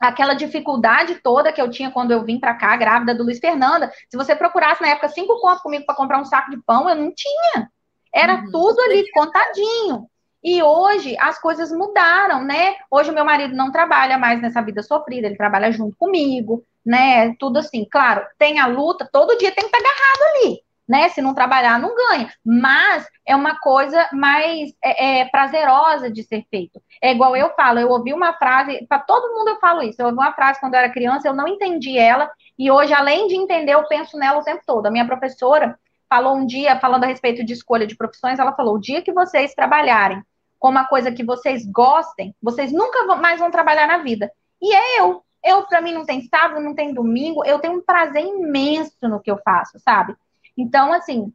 [0.00, 3.92] aquela dificuldade toda que eu tinha quando eu vim para cá, grávida do Luiz Fernanda,
[4.08, 6.96] se você procurasse na época cinco contos comigo para comprar um saco de pão, eu
[6.96, 7.70] não tinha.
[8.10, 8.50] Era uhum.
[8.50, 10.08] tudo ali contadinho.
[10.46, 12.76] E hoje as coisas mudaram, né?
[12.88, 17.34] Hoje o meu marido não trabalha mais nessa vida sofrida, ele trabalha junto comigo, né?
[17.40, 21.08] Tudo assim, claro, tem a luta, todo dia tem que estar agarrado ali, né?
[21.08, 22.32] Se não trabalhar, não ganha.
[22.44, 26.80] Mas é uma coisa mais é, é, prazerosa de ser feito.
[27.02, 30.06] É igual eu falo, eu ouvi uma frase, para todo mundo eu falo isso, eu
[30.06, 33.34] ouvi uma frase quando eu era criança, eu não entendi ela, e hoje, além de
[33.34, 34.86] entender, eu penso nela o tempo todo.
[34.86, 35.76] A minha professora
[36.08, 39.12] falou um dia, falando a respeito de escolha de profissões, ela falou: o dia que
[39.12, 40.22] vocês trabalharem
[40.58, 44.30] com uma coisa que vocês gostem, vocês nunca mais vão trabalhar na vida.
[44.60, 45.22] E é eu.
[45.44, 49.20] Eu, para mim, não tem sábado, não tem domingo, eu tenho um prazer imenso no
[49.20, 50.16] que eu faço, sabe?
[50.56, 51.32] Então, assim,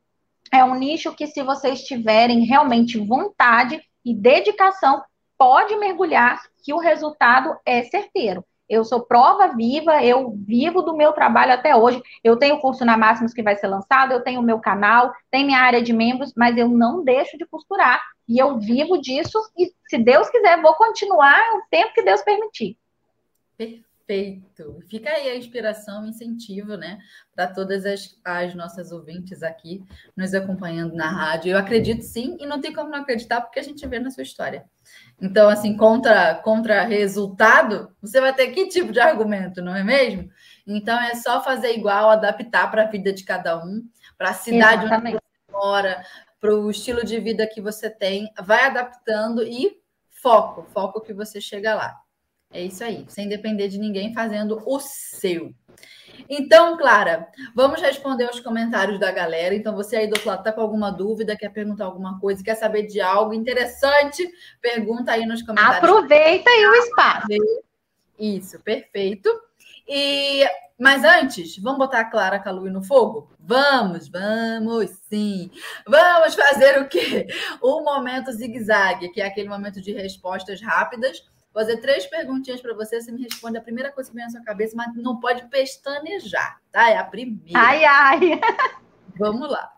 [0.51, 5.01] é um nicho que, se vocês tiverem realmente vontade e dedicação,
[5.37, 8.43] pode mergulhar, que o resultado é certeiro.
[8.67, 12.01] Eu sou prova viva, eu vivo do meu trabalho até hoje.
[12.23, 15.11] Eu tenho o curso na Máximos que vai ser lançado, eu tenho o meu canal,
[15.29, 18.01] tenho minha área de membros, mas eu não deixo de costurar.
[18.31, 22.77] E eu vivo disso e, se Deus quiser, vou continuar o tempo que Deus permitir.
[23.57, 24.79] Perfeito.
[24.89, 26.97] Fica aí a inspiração, o incentivo, né,
[27.35, 29.83] para todas as, as nossas ouvintes aqui
[30.15, 31.51] nos acompanhando na rádio.
[31.51, 34.23] Eu acredito sim, e não tem como não acreditar, porque a gente vê na sua
[34.23, 34.63] história.
[35.21, 40.31] Então, assim, contra, contra resultado, você vai ter que tipo de argumento, não é mesmo?
[40.65, 43.83] Então, é só fazer igual, adaptar para a vida de cada um,
[44.17, 45.17] para a cidade Exatamente.
[45.17, 46.05] onde você mora,
[46.41, 49.79] para o estilo de vida que você tem, vai adaptando e
[50.09, 51.95] foco, foco que você chega lá.
[52.51, 55.53] É isso aí, sem depender de ninguém, fazendo o seu.
[56.27, 59.55] Então, Clara, vamos responder os comentários da galera.
[59.55, 62.55] Então, você aí do outro lado está com alguma dúvida, quer perguntar alguma coisa, quer
[62.55, 64.29] saber de algo interessante,
[64.59, 65.77] pergunta aí nos comentários.
[65.77, 67.27] Aproveita aí o espaço.
[68.19, 69.29] Isso, perfeito.
[69.87, 70.45] E
[70.81, 73.29] mas antes, vamos botar a Clara Calui no fogo?
[73.39, 75.51] Vamos, vamos sim.
[75.87, 77.27] Vamos fazer o quê?
[77.61, 81.19] O momento zigue-zague, que é aquele momento de respostas rápidas.
[81.53, 84.31] Vou fazer três perguntinhas para você, você me responde a primeira coisa que vem na
[84.31, 86.89] sua cabeça, mas não pode pestanejar, tá?
[86.89, 87.59] É a primeira.
[87.59, 88.19] Ai, ai.
[89.19, 89.71] Vamos lá.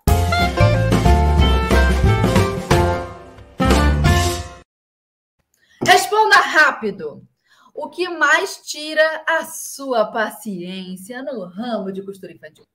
[5.86, 7.28] Responda rápido.
[7.74, 12.65] O que mais tira a sua paciência no ramo de costura infantil?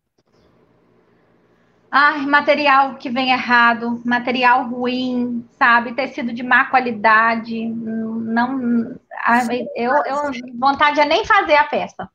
[1.90, 5.94] Ai, material que vem errado, material ruim, sabe?
[5.94, 7.66] Tecido de má qualidade.
[7.66, 8.98] Não.
[9.74, 12.10] Eu, eu vontade é nem fazer a peça.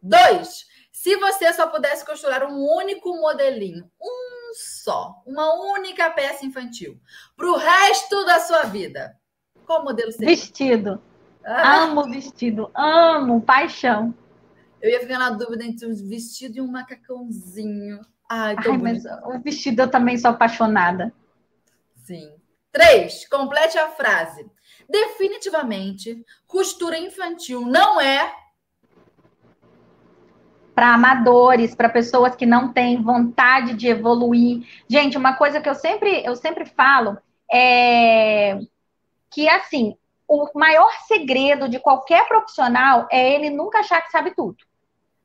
[0.00, 0.66] Dois.
[0.92, 6.98] Se você só pudesse costurar um único modelinho, um só, uma única peça infantil,
[7.36, 9.16] para o resto da sua vida,
[9.66, 10.28] qual modelo seria?
[10.28, 11.02] Vestido.
[11.50, 11.84] Ah.
[11.84, 14.14] Amo vestido, amo, paixão.
[14.82, 18.00] Eu ia ficar na dúvida entre um vestido e um macacãozinho.
[18.30, 21.10] Ai, Ai mas o vestido eu também sou apaixonada.
[21.96, 22.30] Sim.
[22.70, 24.46] Três, complete a frase.
[24.88, 28.30] Definitivamente, costura infantil não é
[30.74, 34.66] para amadores, para pessoas que não têm vontade de evoluir.
[34.86, 37.16] Gente, uma coisa que eu sempre, eu sempre falo
[37.50, 38.58] é
[39.30, 39.96] que assim,
[40.28, 44.56] o maior segredo de qualquer profissional é ele nunca achar que sabe tudo.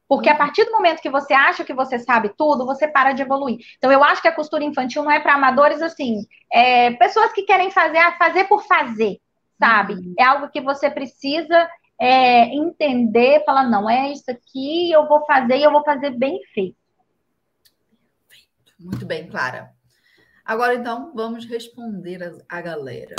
[0.07, 3.21] Porque a partir do momento que você acha que você sabe tudo, você para de
[3.21, 3.57] evoluir.
[3.77, 7.43] Então, eu acho que a costura infantil não é para amadores assim, é, pessoas que
[7.43, 9.19] querem fazer, ah, fazer por fazer,
[9.59, 9.95] sabe?
[9.95, 10.13] Uhum.
[10.19, 15.57] É algo que você precisa é, entender, falar, não, é isso aqui, eu vou fazer
[15.57, 16.77] e eu vou fazer bem feito.
[18.79, 19.71] Muito bem, Clara.
[20.45, 23.15] Agora, então, vamos responder a, a galera.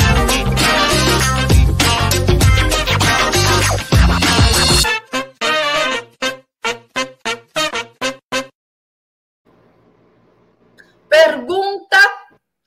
[11.08, 11.96] Pergunta.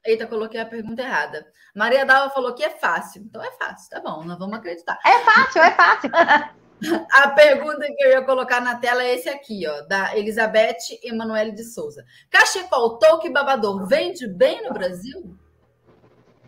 [0.06, 1.46] Eita, coloquei a pergunta errada.
[1.76, 3.22] Maria Dalva falou que é fácil.
[3.24, 4.98] Então é fácil, tá bom, nós vamos acreditar.
[5.06, 6.12] É fácil, é fácil.
[7.12, 11.52] A pergunta que eu ia colocar na tela é esse aqui, ó, da Elizabeth Emanuele
[11.52, 12.06] de Souza.
[12.30, 15.36] Cachecol, touca e babador vende bem no Brasil?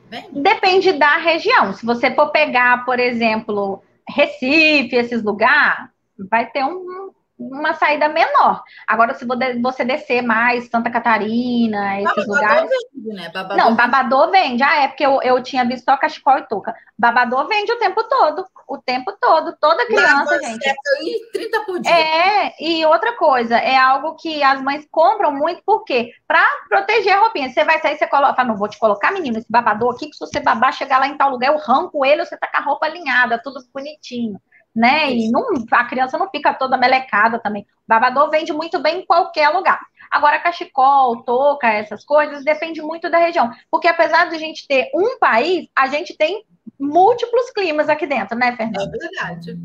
[0.10, 0.41] Vende?
[0.41, 1.74] Depende da região.
[1.74, 5.88] Se você for pegar, por exemplo, Recife, esses lugares,
[6.30, 8.61] vai ter um, uma saída menor.
[8.85, 9.25] Agora, se
[9.61, 12.69] você descer mais Santa Catarina, esses babador lugares.
[12.93, 13.29] Vende, né?
[13.29, 14.61] Babador não, babador vende.
[14.61, 16.75] Ah, é porque eu, eu tinha visto só cachecol e touca.
[16.97, 18.45] Babador vende o tempo todo.
[18.67, 19.55] O tempo todo.
[19.59, 20.69] Toda criança, Não, gente.
[21.01, 21.91] E 30 por dia.
[21.91, 26.11] É, e outra coisa, é algo que as mães compram muito, por quê?
[26.27, 27.49] Pra proteger a roupinha.
[27.49, 28.35] Você vai sair, você coloca.
[28.35, 31.07] Fala, não, vou te colocar, menino, esse babador aqui, que se você babar, chegar lá
[31.07, 34.39] em tal lugar, eu arranco ele, você tá com a roupa alinhada, tudo bonitinho
[34.76, 35.11] né?
[35.11, 37.65] E não, a criança não fica toda melecada também.
[37.88, 39.80] Babador vende muito bem em qualquer lugar.
[40.09, 43.51] Agora, cachecol, touca, essas coisas, depende muito da região.
[43.70, 46.45] Porque apesar de a gente ter um país, a gente tem
[46.80, 48.91] múltiplos climas aqui dentro, né, Fernanda?
[48.95, 49.57] É verdade.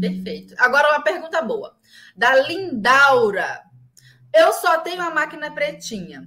[0.00, 0.54] Perfeito.
[0.58, 1.76] Agora, uma pergunta boa.
[2.16, 3.62] Da Lindaura.
[4.34, 6.26] Eu só tenho a máquina pretinha,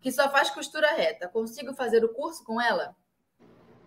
[0.00, 1.28] que só faz costura reta.
[1.28, 2.94] Consigo fazer o curso com ela?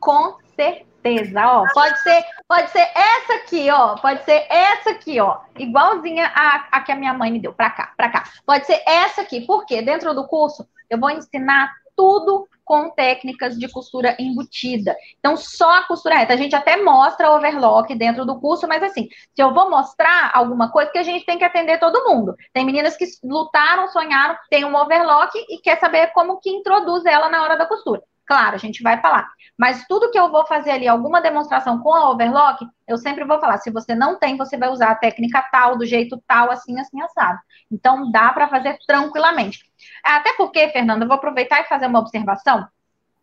[0.04, 1.66] Com certeza, ó.
[1.74, 3.95] Pode ser, pode ser essa aqui, ó.
[3.95, 5.39] Pode ser essa aqui, ó.
[5.58, 7.54] Igualzinha a, a que a minha mãe me deu.
[7.54, 8.24] Pra cá, pra cá.
[8.45, 9.41] Pode ser essa aqui.
[9.41, 14.95] Porque dentro do curso eu vou ensinar tudo com técnicas de costura embutida.
[15.20, 16.34] Então, só a costura reta.
[16.34, 20.72] A gente até mostra overlock dentro do curso, mas assim, se eu vou mostrar alguma
[20.72, 22.36] coisa, que a gente tem que atender todo mundo.
[22.54, 27.30] Tem meninas que lutaram, sonharam, tem um overlock e quer saber como que introduz ela
[27.30, 28.01] na hora da costura.
[28.26, 29.30] Claro, a gente vai falar.
[29.58, 33.40] Mas tudo que eu vou fazer ali, alguma demonstração com a overlock, eu sempre vou
[33.40, 33.58] falar.
[33.58, 37.02] Se você não tem, você vai usar a técnica tal, do jeito tal, assim, assim,
[37.02, 37.40] assado.
[37.72, 39.60] Então, dá para fazer tranquilamente.
[40.04, 42.68] Até porque, Fernanda, eu vou aproveitar e fazer uma observação.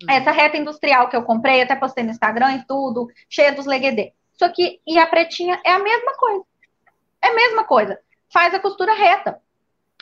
[0.02, 0.06] Hum.
[0.08, 4.12] Essa reta industrial que eu comprei, até postei no Instagram e tudo, cheia dos leguedê.
[4.34, 6.44] Isso aqui e a pretinha é a mesma coisa.
[7.22, 7.98] É a mesma coisa.
[8.32, 9.40] Faz a costura reta.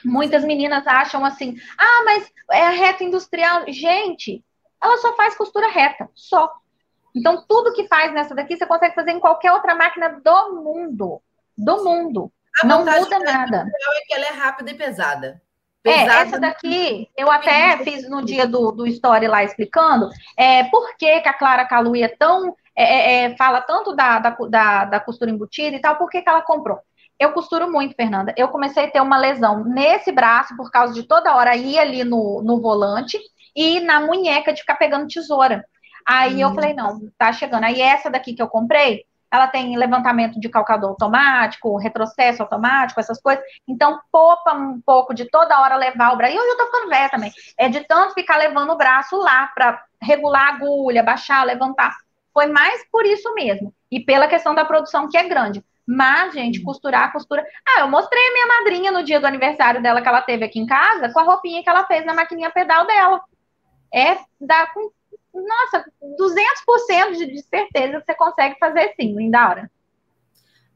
[0.05, 3.65] Muitas meninas acham assim, ah, mas é a reta industrial.
[3.69, 4.45] Gente,
[4.83, 6.53] ela só faz costura reta, só.
[7.14, 11.20] Então, tudo que faz nessa daqui, você consegue fazer em qualquer outra máquina do mundo.
[11.57, 12.33] Do mundo.
[12.62, 13.66] A não muda nada.
[13.66, 15.43] É que ela é rápida e pesada.
[15.83, 16.12] pesada.
[16.12, 20.97] É, essa daqui, eu até fiz no dia do, do Story lá explicando é, por
[20.97, 22.57] que, que a Clara Calui é tão.
[22.76, 26.29] É, é, é, fala tanto da, da, da, costura embutida e tal, por que, que
[26.29, 26.79] ela comprou?
[27.18, 28.33] Eu costuro muito, Fernanda.
[28.37, 32.05] Eu comecei a ter uma lesão nesse braço por causa de toda hora ir ali
[32.05, 33.18] no, no volante
[33.59, 35.65] e na munheca de ficar pegando tesoura.
[36.07, 36.49] Aí hum.
[36.49, 37.65] eu falei, não, tá chegando.
[37.65, 43.21] Aí essa daqui que eu comprei, ela tem levantamento de calcador automático, retrocesso automático, essas
[43.21, 43.45] coisas.
[43.67, 46.35] Então, poupa um pouco de toda hora levar o braço.
[46.35, 47.33] E eu já tô ficando velha também.
[47.59, 51.97] É de tanto ficar levando o braço lá para regular a agulha, baixar, levantar.
[52.33, 53.75] Foi mais por isso mesmo.
[53.91, 55.65] E pela questão da produção que é grande.
[55.85, 57.45] Mas, gente, costurar, costura.
[57.67, 60.61] Ah, eu mostrei a minha madrinha no dia do aniversário dela que ela teve aqui
[60.61, 63.21] em casa com a roupinha que ela fez na maquininha pedal dela
[63.93, 64.91] é dar com,
[65.34, 69.70] nossa, 200% de, de certeza que você consegue fazer sim, linda hora.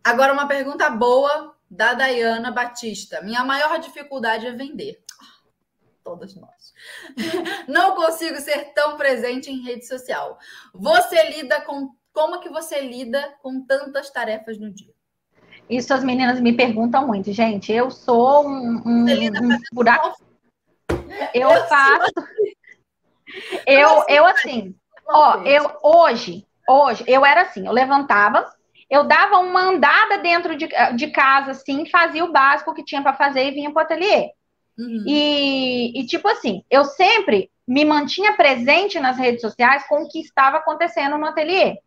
[0.04, 3.22] Agora, uma pergunta boa da Dayana Batista.
[3.22, 5.02] Minha maior dificuldade é vender.
[6.04, 6.74] Todas nós.
[7.68, 10.38] Não consigo ser tão presente em rede social.
[10.74, 11.94] Você lida com.
[12.12, 14.92] Como que você lida com tantas tarefas no dia?
[15.70, 17.72] Isso as meninas me perguntam muito, gente.
[17.72, 20.14] Eu sou um, um, um buraco.
[21.32, 22.12] Eu faço.
[23.66, 24.74] Eu, eu assim,
[25.08, 28.44] ó, eu hoje, hoje, eu era assim, eu levantava,
[28.90, 33.14] eu dava uma andada dentro de, de casa, assim, fazia o básico que tinha para
[33.14, 34.30] fazer e vinha para o ateliê.
[34.78, 35.04] Uhum.
[35.06, 40.20] E, e, tipo assim, eu sempre me mantinha presente nas redes sociais com o que
[40.20, 41.78] estava acontecendo no ateliê.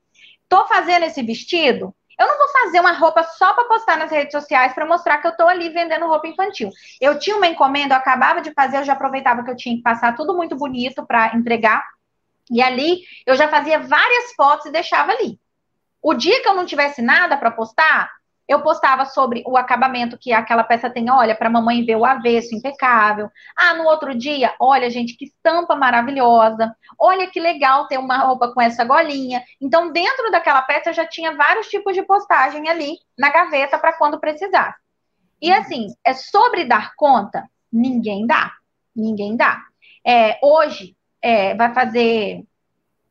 [0.47, 4.31] Tô fazendo esse vestido, eu não vou fazer uma roupa só para postar nas redes
[4.31, 6.69] sociais para mostrar que eu estou ali vendendo roupa infantil.
[6.99, 9.81] Eu tinha uma encomenda, eu acabava de fazer, eu já aproveitava que eu tinha que
[9.81, 11.85] passar tudo muito bonito para entregar.
[12.49, 15.39] E ali eu já fazia várias fotos e deixava ali.
[16.01, 18.09] O dia que eu não tivesse nada para postar,
[18.47, 22.53] eu postava sobre o acabamento que aquela peça tem, olha, para mamãe ver o avesso
[22.53, 23.29] impecável.
[23.57, 26.75] Ah, no outro dia, olha, gente, que estampa maravilhosa.
[26.99, 29.43] Olha que legal ter uma roupa com essa golinha.
[29.59, 34.19] Então, dentro daquela peça já tinha vários tipos de postagem ali na gaveta para quando
[34.19, 34.77] precisasse.
[35.41, 38.51] E assim, é sobre dar conta, ninguém dá.
[38.95, 39.61] Ninguém dá.
[40.05, 42.45] É, hoje, é, vai fazer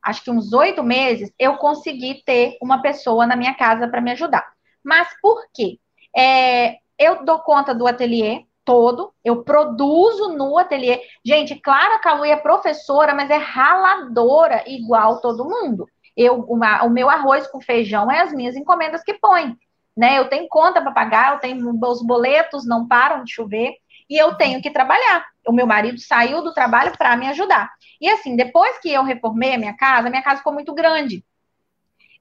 [0.04, 4.12] acho que uns oito meses, eu consegui ter uma pessoa na minha casa para me
[4.12, 4.53] ajudar.
[4.84, 5.78] Mas por quê?
[6.16, 11.00] É, eu dou conta do ateliê todo, eu produzo no ateliê.
[11.24, 15.88] Gente, claro que a Lu é professora, mas é raladora igual todo mundo.
[16.16, 19.56] Eu, uma, o meu arroz com feijão é as minhas encomendas que põe.
[19.96, 20.18] Né?
[20.18, 23.74] Eu tenho conta para pagar, eu tenho os boletos não param de chover
[24.08, 25.24] e eu tenho que trabalhar.
[25.46, 27.70] O meu marido saiu do trabalho para me ajudar.
[28.00, 31.24] E assim, depois que eu reformei a minha casa, minha casa ficou muito grande.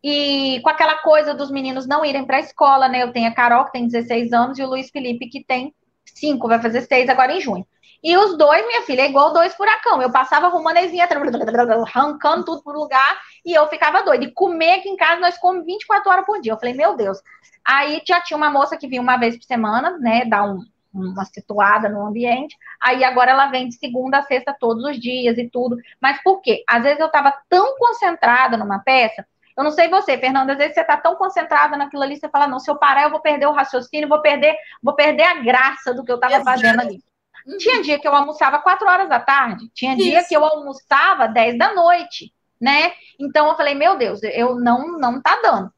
[0.04, 3.04] E com aquela coisa dos meninos não irem para a escola, né?
[3.04, 5.74] Eu tenho a Carol, que tem 16 anos, e o Luiz Felipe, que tem
[6.06, 7.66] 5, vai fazer 6 agora em junho.
[8.04, 10.02] E os dois, minha filha, é igual dois furacão.
[10.02, 14.26] Eu passava arrumando as vinhas, arrancando tudo pro lugar, e eu ficava doida.
[14.26, 16.52] E comer aqui em casa, nós comemos 24 horas por dia.
[16.52, 17.20] Eu falei, meu Deus.
[17.66, 20.60] Aí já tinha uma moça que vinha uma vez por semana, né, dar um,
[20.94, 22.58] uma situada no ambiente.
[22.82, 25.78] Aí agora ela vem de segunda a sexta todos os dias e tudo.
[26.02, 26.62] Mas por quê?
[26.68, 29.26] Às vezes eu estava tão concentrada numa peça.
[29.56, 32.48] Eu não sei você, Fernanda, às vezes você está tão concentrada naquilo ali, você fala,
[32.48, 35.94] não, se eu parar, eu vou perder o raciocínio, vou perder, vou perder a graça
[35.94, 37.02] do que eu estava fazendo ali.
[37.46, 37.58] Uhum.
[37.58, 40.04] Tinha dia que eu almoçava 4 horas da tarde, tinha Isso.
[40.04, 42.94] dia que eu almoçava 10 da noite, né?
[43.20, 45.72] Então eu falei, meu Deus, eu não, não tá dando.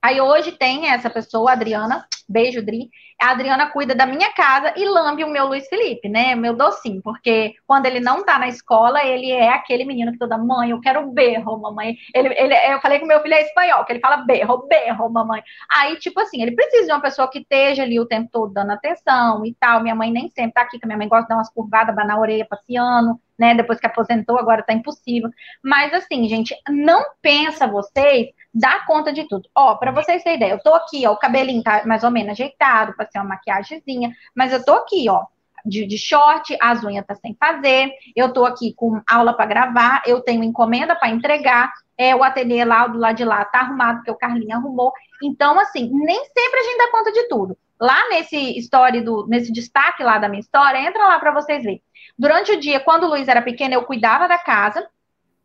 [0.00, 2.88] Aí hoje tem essa pessoa, Adriana, beijo, Dri,
[3.20, 6.34] a Adriana cuida da minha casa e lambe o meu Luiz Felipe, né?
[6.34, 10.38] Meu docinho, porque quando ele não tá na escola, ele é aquele menino que toda
[10.38, 11.96] mãe, eu quero berro, mamãe.
[12.14, 15.42] Ele, ele, eu falei que meu filho é espanhol, que ele fala berro, berro, mamãe.
[15.70, 18.72] Aí, tipo assim, ele precisa de uma pessoa que esteja ali o tempo todo dando
[18.72, 19.82] atenção e tal.
[19.82, 22.18] Minha mãe nem sempre tá aqui, que minha mãe gosta de dar umas curvadas na
[22.18, 23.54] orelha passeando, né?
[23.54, 25.30] Depois que aposentou, agora tá impossível.
[25.64, 29.48] Mas assim, gente, não pensa vocês dar conta de tudo.
[29.54, 32.32] Ó, para vocês terem ideia, eu tô aqui, ó, o cabelinho tá mais ou menos
[32.32, 35.24] ajeitado, ser uma maquiagemzinha, mas eu tô aqui, ó,
[35.64, 40.02] de, de, short, as unhas tá sem fazer, eu tô aqui com aula para gravar,
[40.06, 43.98] eu tenho encomenda para entregar, é, o ateliê lá do lado de lá tá arrumado,
[43.98, 44.92] porque o Carlinho arrumou.
[45.22, 47.56] Então, assim, nem sempre a gente dá conta de tudo.
[47.78, 51.82] Lá nesse história do, nesse destaque lá da minha história, entra lá para vocês verem.
[52.20, 54.86] Durante o dia, quando o Luiz era pequeno, eu cuidava da casa.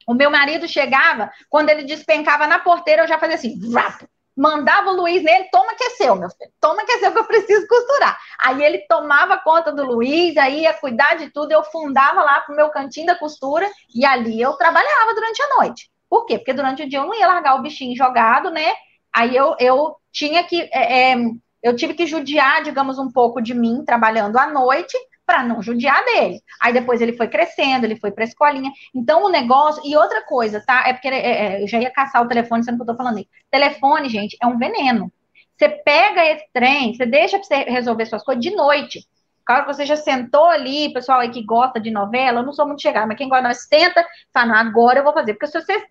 [0.06, 4.06] O meu marido chegava, quando ele despencava na porteira, eu já fazia assim, rap,
[4.36, 8.20] mandava o Luiz nele, toma aqueceu, meu filho, toma aqueceu que eu preciso costurar.
[8.44, 12.54] Aí ele tomava conta do Luiz, aí ia cuidar de tudo, eu fundava lá pro
[12.54, 15.90] meu cantinho da costura e ali eu trabalhava durante a noite.
[16.10, 16.38] Por quê?
[16.38, 18.74] Porque durante o dia eu não ia largar o bichinho jogado, né?
[19.14, 21.16] Aí eu, eu tinha que, é, é,
[21.64, 26.04] eu tive que judiar, digamos, um pouco de mim trabalhando à noite, para não judiar
[26.06, 26.42] dele.
[26.62, 28.72] Aí depois ele foi crescendo, ele foi para escolinha.
[28.94, 29.82] Então o negócio.
[29.86, 30.84] E outra coisa, tá?
[30.88, 33.18] É porque é, é, eu já ia caçar o telefone, sendo que eu tô falando
[33.18, 33.28] aí.
[33.50, 35.12] Telefone, gente, é um veneno.
[35.58, 39.08] Você pega esse trem, você deixa para você resolver suas coisas de noite.
[39.46, 42.66] Claro que você já sentou ali, pessoal aí que gosta de novela, eu não sou
[42.66, 45.34] muito chegada, mas quem gosta, nós senta, fala, agora eu vou fazer.
[45.34, 45.86] Porque se você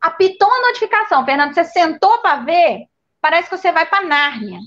[0.00, 2.86] apitou a notificação, Fernando, você sentou para ver,
[3.20, 4.58] parece que você vai para Nárnia.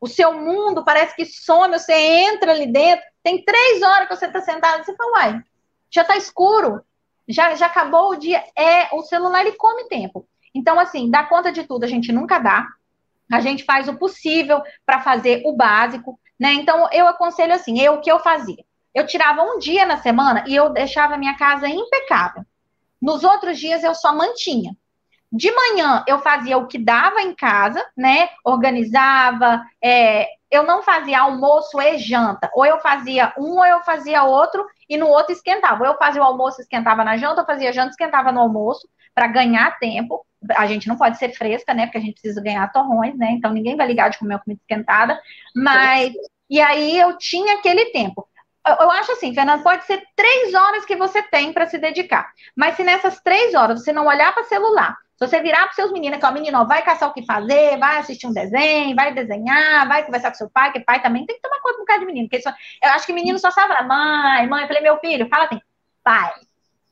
[0.00, 4.26] O seu mundo parece que some, você entra ali dentro, tem três horas que você
[4.26, 5.44] está sentado, você fala, uai,
[5.90, 6.82] já está escuro,
[7.28, 8.42] já, já acabou o dia.
[8.56, 10.26] É, o celular ele come tempo.
[10.54, 12.66] Então, assim, dá conta de tudo, a gente nunca dá.
[13.30, 16.54] A gente faz o possível para fazer o básico, né?
[16.54, 18.64] Então, eu aconselho assim, eu o que eu fazia?
[18.92, 22.44] Eu tirava um dia na semana e eu deixava minha casa impecável.
[23.00, 24.76] Nos outros dias eu só mantinha.
[25.32, 28.28] De manhã eu fazia o que dava em casa, né?
[28.44, 32.50] Organizava, é, eu não fazia almoço e janta.
[32.54, 35.84] Ou eu fazia um, ou eu fazia outro, e no outro esquentava.
[35.84, 39.28] Ou eu fazia o almoço, esquentava na janta, eu fazia janta, esquentava no almoço, para
[39.28, 40.26] ganhar tempo.
[40.56, 41.86] A gente não pode ser fresca, né?
[41.86, 43.30] Porque a gente precisa ganhar torrões, né?
[43.32, 45.20] Então ninguém vai ligar de comer comida esquentada.
[45.54, 46.12] Mas.
[46.48, 48.26] E aí eu tinha aquele tempo.
[48.66, 52.28] Eu acho assim, Fernando, pode ser três horas que você tem para se dedicar.
[52.56, 55.92] Mas se nessas três horas você não olhar para celular, se você virar para seus
[55.92, 58.96] meninos, que é o menino, ó, vai caçar o que fazer, vai assistir um desenho,
[58.96, 61.80] vai desenhar, vai conversar com seu pai, que pai também tem que tomar conta um
[61.80, 62.26] bocado de menino.
[62.26, 62.48] Porque só,
[62.82, 64.62] eu acho que menino só sabe falar, mãe, mãe.
[64.62, 65.60] Eu falei, meu filho, fala assim,
[66.02, 66.32] pai,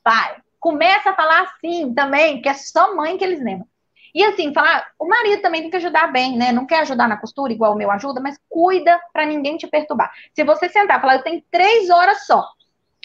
[0.03, 0.35] pai.
[0.59, 3.67] Começa a falar assim também, que é só mãe que eles lembram.
[4.13, 6.51] E assim, falar, o marido também tem que ajudar bem, né?
[6.51, 10.11] Não quer ajudar na costura igual o meu ajuda, mas cuida para ninguém te perturbar.
[10.35, 12.47] Se você sentar e falar, eu tenho três horas só,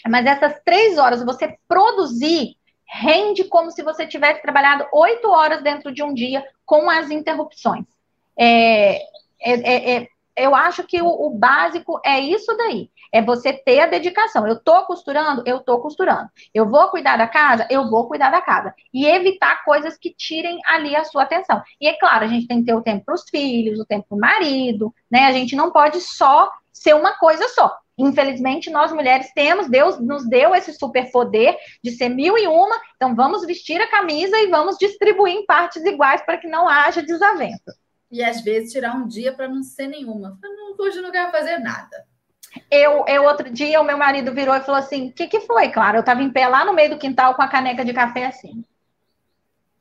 [0.07, 2.55] mas essas três horas você produzir
[2.87, 7.85] rende como se você tivesse trabalhado oito horas dentro de um dia com as interrupções.
[8.37, 8.97] É,
[9.41, 12.89] é, é, é eu acho que o, o, básico é isso daí.
[13.11, 14.45] É você ter a dedicação.
[14.45, 16.29] Eu tô costurando, eu tô costurando.
[16.53, 18.73] Eu vou cuidar da casa, eu vou cuidar da casa.
[18.93, 21.61] E evitar coisas que tirem ali a sua atenção.
[21.79, 24.07] E é claro, a gente tem que ter o tempo para os filhos, o tempo
[24.09, 25.25] para o marido, né?
[25.25, 27.73] A gente não pode só ser uma coisa só.
[27.97, 33.15] Infelizmente, nós mulheres temos, Deus nos deu esse superpoder de ser mil e uma, então
[33.15, 37.75] vamos vestir a camisa e vamos distribuir em partes iguais para que não haja desavença.
[38.11, 40.37] E às vezes tirar um dia para não ser nenhuma.
[40.41, 42.05] Não, hoje não quero fazer nada.
[42.69, 45.69] Eu, eu, outro dia, o meu marido virou e falou assim: O que, que foi,
[45.69, 45.97] Clara?
[45.97, 48.63] Eu estava em pé lá no meio do quintal com a caneca de café assim.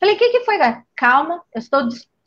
[0.01, 0.85] Falei: O que, que foi, cara?
[0.97, 1.87] Calma, eu estou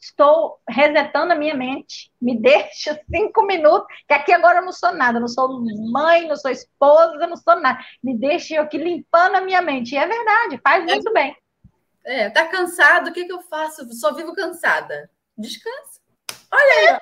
[0.10, 2.12] estou resetando a minha mente.
[2.22, 6.36] Me deixa cinco minutos, que aqui agora eu não sou nada, não sou mãe, não
[6.36, 7.80] sou esposa, não sou nada.
[8.04, 9.94] Me deixa eu aqui limpando a minha mente.
[9.94, 10.94] E é verdade, faz é.
[10.94, 11.36] muito bem.
[12.06, 13.86] É, tá cansado, o que, que eu faço?
[13.94, 15.10] Só vivo cansada.
[15.38, 16.02] Descansa.
[16.52, 17.00] Olha aí.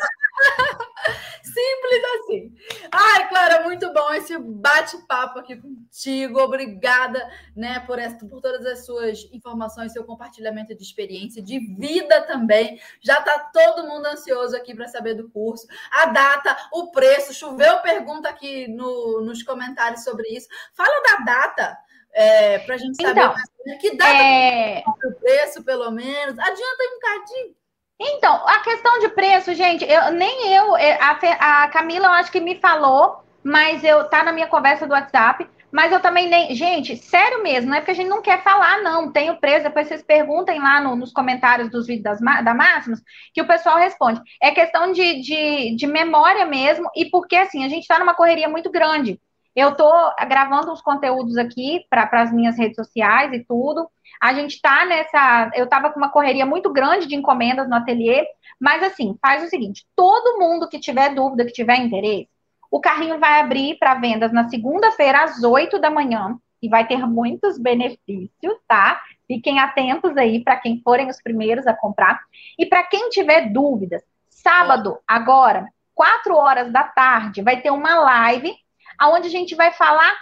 [1.42, 2.54] Simples assim.
[2.92, 6.40] Ai, Clara, muito bom esse bate-papo aqui contigo.
[6.40, 12.22] Obrigada, né, por, essa, por todas as suas informações, seu compartilhamento de experiência, de vida
[12.22, 12.80] também.
[13.00, 15.66] Já está todo mundo ansioso aqui para saber do curso.
[15.90, 17.34] A data, o preço.
[17.34, 20.48] Choveu pergunta aqui no, nos comentários sobre isso.
[20.72, 21.78] Fala da data.
[22.12, 24.82] É, para a gente saber então, que data é...
[25.04, 26.36] o preço, pelo menos.
[26.38, 27.59] Adianta um cadinho.
[28.02, 32.32] Então, a questão de preço, gente, eu, nem eu, é, a, a Camila, eu acho
[32.32, 36.54] que me falou, mas eu tá na minha conversa do WhatsApp, mas eu também nem.
[36.54, 39.12] Gente, sério mesmo, não é porque a gente não quer falar, não.
[39.12, 43.00] Tem o preço, depois vocês perguntem lá no, nos comentários dos vídeos das, da Máximos,
[43.34, 44.20] que o pessoal responde.
[44.42, 48.48] É questão de, de, de memória mesmo, e porque assim, a gente está numa correria
[48.48, 49.20] muito grande.
[49.54, 49.92] Eu estou
[50.28, 53.90] gravando os conteúdos aqui para as minhas redes sociais e tudo.
[54.20, 55.50] A gente está nessa.
[55.54, 58.26] Eu estava com uma correria muito grande de encomendas no ateliê,
[58.58, 62.28] mas assim, faz o seguinte: todo mundo que tiver dúvida, que tiver interesse,
[62.70, 67.06] o carrinho vai abrir para vendas na segunda-feira, às 8 da manhã, e vai ter
[67.06, 69.00] muitos benefícios, tá?
[69.26, 72.20] Fiquem atentos aí para quem forem os primeiros a comprar.
[72.58, 78.54] E para quem tiver dúvidas, sábado, agora, 4 horas da tarde, vai ter uma live
[79.02, 80.12] onde a gente vai falar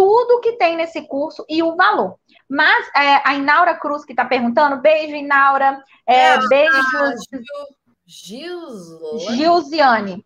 [0.00, 2.16] tudo que tem nesse curso e o valor.
[2.48, 5.78] Mas é, a Inaura Cruz que está perguntando, beijo, Inaura.
[6.06, 6.80] É, é, beijo,
[9.36, 10.24] Gilziane.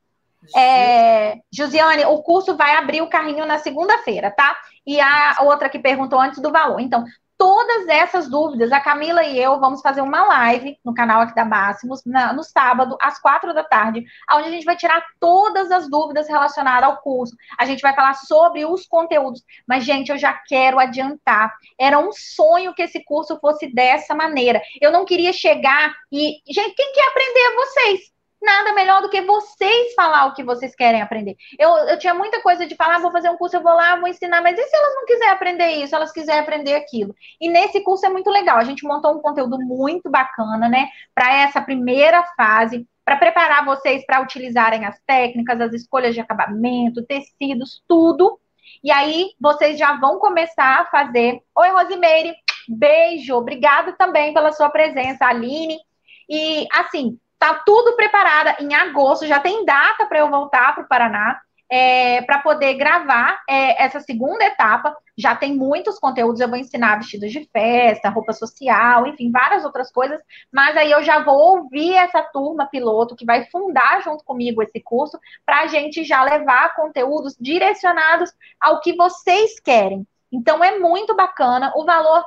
[0.57, 4.57] É, Gilziane, o curso vai abrir o carrinho na segunda-feira, tá?
[4.87, 6.79] E a outra que perguntou antes do valor.
[6.79, 7.05] Então,
[7.45, 11.45] todas essas dúvidas, a Camila e eu vamos fazer uma live no canal aqui da
[11.45, 15.87] Máximos, na, no sábado, às quatro da tarde, onde a gente vai tirar todas as
[15.91, 17.37] dúvidas relacionadas ao curso.
[17.59, 19.43] A gente vai falar sobre os conteúdos.
[19.69, 21.55] Mas, gente, eu já quero adiantar.
[21.79, 24.63] Era um sonho que esse curso fosse dessa maneira.
[24.81, 26.41] Eu não queria chegar e.
[26.49, 28.14] Gente, quem quer aprender vocês
[28.45, 31.37] nada melhor do que vocês falar o que vocês querem aprender.
[31.59, 33.97] Eu, eu tinha muita coisa de falar, ah, vou fazer um curso, eu vou lá,
[33.97, 37.15] vou ensinar, mas e se elas não quiserem aprender isso, elas quiserem aprender aquilo?
[37.41, 41.35] E nesse curso é muito legal, a gente montou um conteúdo muito bacana, né, para
[41.35, 47.83] essa primeira fase, para preparar vocês para utilizarem as técnicas, as escolhas de acabamento, tecidos,
[47.87, 48.39] tudo.
[48.83, 51.41] E aí vocês já vão começar a fazer.
[51.57, 52.35] Oi, Rosimeire,
[52.69, 55.79] beijo, obrigada também pela sua presença, Aline.
[56.29, 60.89] E assim, Tá tudo preparada em agosto, já tem data para eu voltar para o
[60.89, 61.41] Paraná.
[61.71, 64.95] É, para poder gravar é, essa segunda etapa.
[65.17, 69.91] Já tem muitos conteúdos, eu vou ensinar vestidos de festa, roupa social, enfim, várias outras
[69.91, 70.21] coisas,
[70.53, 74.79] mas aí eu já vou ouvir essa turma piloto que vai fundar junto comigo esse
[74.79, 78.31] curso, para a gente já levar conteúdos direcionados
[78.61, 80.07] ao que vocês querem.
[80.31, 82.25] Então é muito bacana, o valor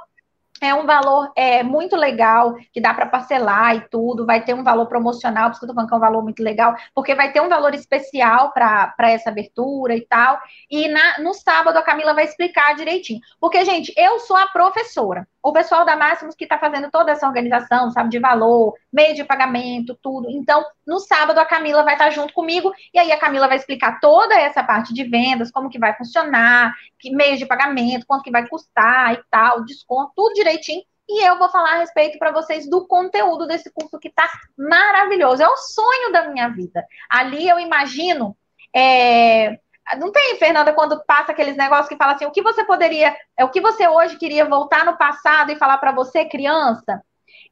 [0.61, 4.63] é um valor é, muito legal, que dá para parcelar e tudo, vai ter um
[4.63, 7.15] valor promocional, por isso que eu tô falando que é um valor muito legal, porque
[7.15, 10.39] vai ter um valor especial para essa abertura e tal.
[10.69, 13.19] E na, no sábado a Camila vai explicar direitinho.
[13.39, 15.27] Porque, gente, eu sou a professora.
[15.47, 19.23] O pessoal da Máximos que está fazendo toda essa organização, sabe, de valor, meio de
[19.23, 20.29] pagamento, tudo.
[20.29, 23.55] Então, no sábado a Camila vai estar tá junto comigo, e aí a Camila vai
[23.55, 28.23] explicar toda essa parte de vendas, como que vai funcionar, que meio de pagamento, quanto
[28.23, 30.83] que vai custar e tal, desconto, tudo direitinho.
[31.07, 35.41] E eu vou falar a respeito para vocês do conteúdo desse curso que está maravilhoso.
[35.41, 36.85] É o sonho da minha vida.
[37.09, 38.35] Ali eu imagino.
[38.75, 39.61] É...
[39.97, 43.45] Não tem, Fernanda, quando passa aqueles negócios que fala assim: o que você poderia, é
[43.45, 47.01] o que você hoje queria voltar no passado e falar para você, criança?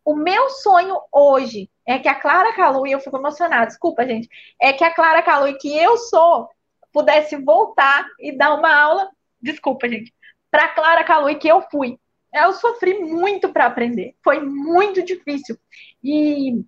[0.03, 4.29] O meu sonho hoje é que a Clara Calu, e eu fico emocionada, desculpa, gente,
[4.61, 6.49] é que a Clara Calu, e que eu sou,
[6.91, 9.09] pudesse voltar e dar uma aula,
[9.41, 10.13] desculpa, gente,
[10.51, 11.99] para Clara Calu, e que eu fui
[12.43, 14.15] eu sofri muito para aprender.
[14.23, 15.57] Foi muito difícil.
[16.03, 16.63] E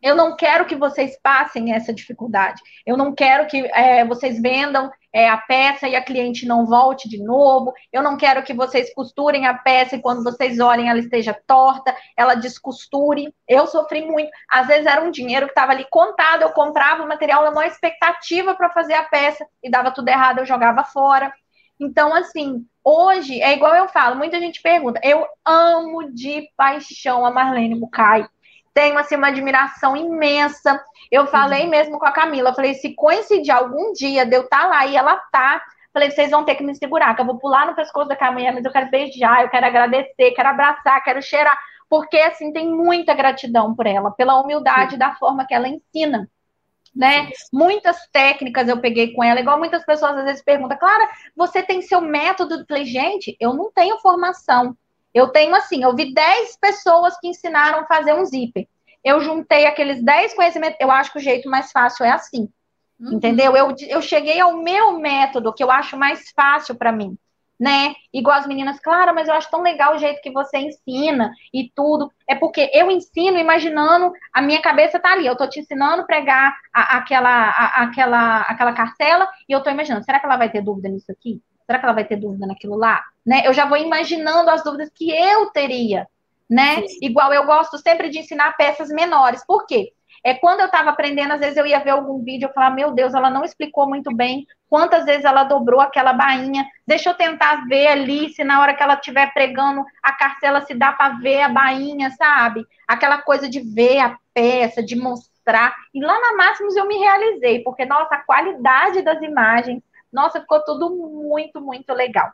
[0.00, 2.60] Eu não quero que vocês passem essa dificuldade.
[2.86, 7.08] Eu não quero que é, vocês vendam é, a peça e a cliente não volte
[7.08, 7.72] de novo.
[7.92, 11.94] Eu não quero que vocês costurem a peça e quando vocês olhem ela esteja torta,
[12.16, 13.34] ela descosture.
[13.48, 14.30] Eu sofri muito.
[14.48, 17.68] Às vezes era um dinheiro que estava ali contado, eu comprava o material na maior
[17.68, 21.32] expectativa para fazer a peça e dava tudo errado, eu jogava fora.
[21.80, 25.00] Então, assim, hoje é igual eu falo, muita gente pergunta.
[25.02, 28.28] Eu amo de paixão a Marlene Mukai
[28.78, 30.80] tenho assim, uma admiração imensa.
[31.10, 31.70] Eu falei uhum.
[31.70, 34.96] mesmo com a Camila, falei, se coincidir algum dia de eu estar tá lá e
[34.96, 35.60] ela tá,
[35.92, 38.52] falei, vocês vão ter que me segurar, que eu vou pular no pescoço da Camila,
[38.52, 41.58] mas eu quero beijar, eu quero agradecer, quero abraçar, quero cheirar,
[41.90, 44.98] porque assim, tem muita gratidão por ela, pela humildade Sim.
[44.98, 46.30] da forma que ela ensina.
[46.94, 47.30] Né?
[47.52, 51.82] Muitas técnicas eu peguei com ela, igual muitas pessoas às vezes perguntam, Clara, você tem
[51.82, 52.54] seu método?
[52.54, 54.76] Eu falei, gente, eu não tenho formação.
[55.14, 58.66] Eu tenho assim, eu vi 10 pessoas que ensinaram a fazer um zíper.
[59.02, 62.48] Eu juntei aqueles 10 conhecimentos, eu acho que o jeito mais fácil é assim.
[63.00, 63.14] Uhum.
[63.14, 63.56] Entendeu?
[63.56, 67.16] Eu, eu cheguei ao meu método, que eu acho mais fácil para mim,
[67.58, 67.94] né?
[68.12, 71.70] Igual as meninas, claro, mas eu acho tão legal o jeito que você ensina e
[71.74, 72.10] tudo.
[72.28, 76.06] É porque eu ensino imaginando, a minha cabeça tá ali, eu tô te ensinando a
[76.06, 80.50] pregar a, aquela, a, aquela, aquela cartela e eu tô imaginando, será que ela vai
[80.50, 81.40] ter dúvida nisso aqui?
[81.66, 83.04] Será que ela vai ter dúvida naquilo lá?
[83.28, 83.42] Né?
[83.44, 86.08] Eu já vou imaginando as dúvidas que eu teria,
[86.48, 86.76] né?
[86.76, 86.98] Sim.
[87.02, 89.44] Igual eu gosto sempre de ensinar peças menores.
[89.46, 89.92] Por quê?
[90.24, 92.90] É quando eu estava aprendendo, às vezes eu ia ver algum vídeo, eu falava, meu
[92.90, 96.66] Deus, ela não explicou muito bem quantas vezes ela dobrou aquela bainha.
[96.86, 100.72] Deixa eu tentar ver ali se na hora que ela estiver pregando a carcela se
[100.72, 102.64] dá para ver a bainha, sabe?
[102.86, 105.74] Aquela coisa de ver a peça, de mostrar.
[105.92, 109.82] E lá na Máximos eu me realizei, porque nossa, a qualidade das imagens
[110.12, 112.32] nossa, ficou tudo muito, muito legal.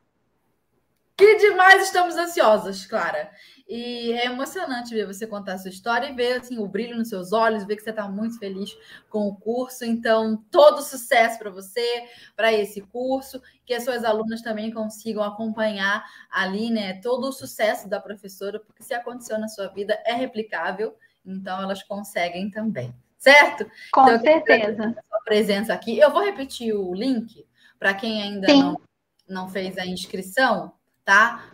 [1.16, 3.30] Que demais, estamos ansiosas, Clara.
[3.68, 7.08] E é emocionante ver você contar a sua história e ver assim, o brilho nos
[7.08, 8.76] seus olhos, ver que você está muito feliz
[9.08, 9.84] com o curso.
[9.84, 12.04] Então, todo sucesso para você,
[12.36, 17.88] para esse curso, que as suas alunas também consigam acompanhar ali, né, todo o sucesso
[17.88, 22.94] da professora, porque se aconteceu na sua vida é replicável, então elas conseguem também.
[23.16, 23.64] Certo?
[23.92, 24.94] Com então, certeza.
[25.08, 25.98] Sua presença aqui.
[25.98, 27.46] Eu vou repetir o link
[27.78, 28.80] para quem ainda não,
[29.26, 30.74] não fez a inscrição,
[31.04, 31.44] tá?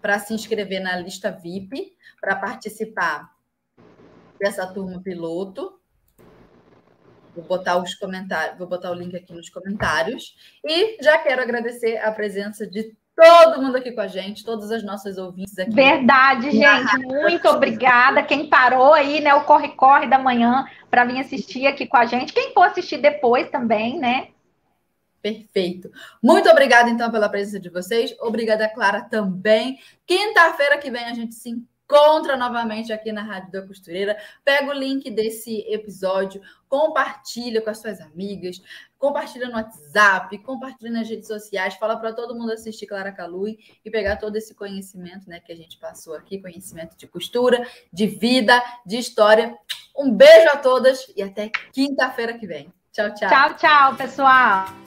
[0.00, 3.30] Para se inscrever na lista VIP, para participar
[4.40, 5.78] dessa turma piloto.
[7.34, 10.36] Vou botar os comentários, vou botar o link aqui nos comentários.
[10.64, 14.82] E já quero agradecer a presença de todo mundo aqui com a gente, todas as
[14.82, 15.70] nossas ouvintes aqui.
[15.70, 16.98] Verdade, gente.
[16.98, 18.22] Muito obrigada.
[18.22, 19.32] Quem parou aí, né?
[19.34, 22.32] O corre-corre da manhã para vir assistir aqui com a gente.
[22.34, 24.28] Quem for assistir depois também, né?
[25.22, 25.90] Perfeito.
[26.20, 28.14] Muito obrigada, então, pela presença de vocês.
[28.20, 29.78] Obrigada, Clara, também.
[30.04, 34.18] Quinta-feira que vem a gente se encontra novamente aqui na Rádio da Costureira.
[34.44, 38.60] Pega o link desse episódio, compartilha com as suas amigas,
[38.98, 43.90] compartilha no WhatsApp, compartilha nas redes sociais, fala para todo mundo assistir Clara Calui e
[43.90, 48.60] pegar todo esse conhecimento né, que a gente passou aqui, conhecimento de costura, de vida,
[48.84, 49.56] de história.
[49.96, 52.72] Um beijo a todas e até quinta-feira que vem.
[52.90, 53.28] Tchau, tchau.
[53.28, 54.81] Tchau, tchau, pessoal.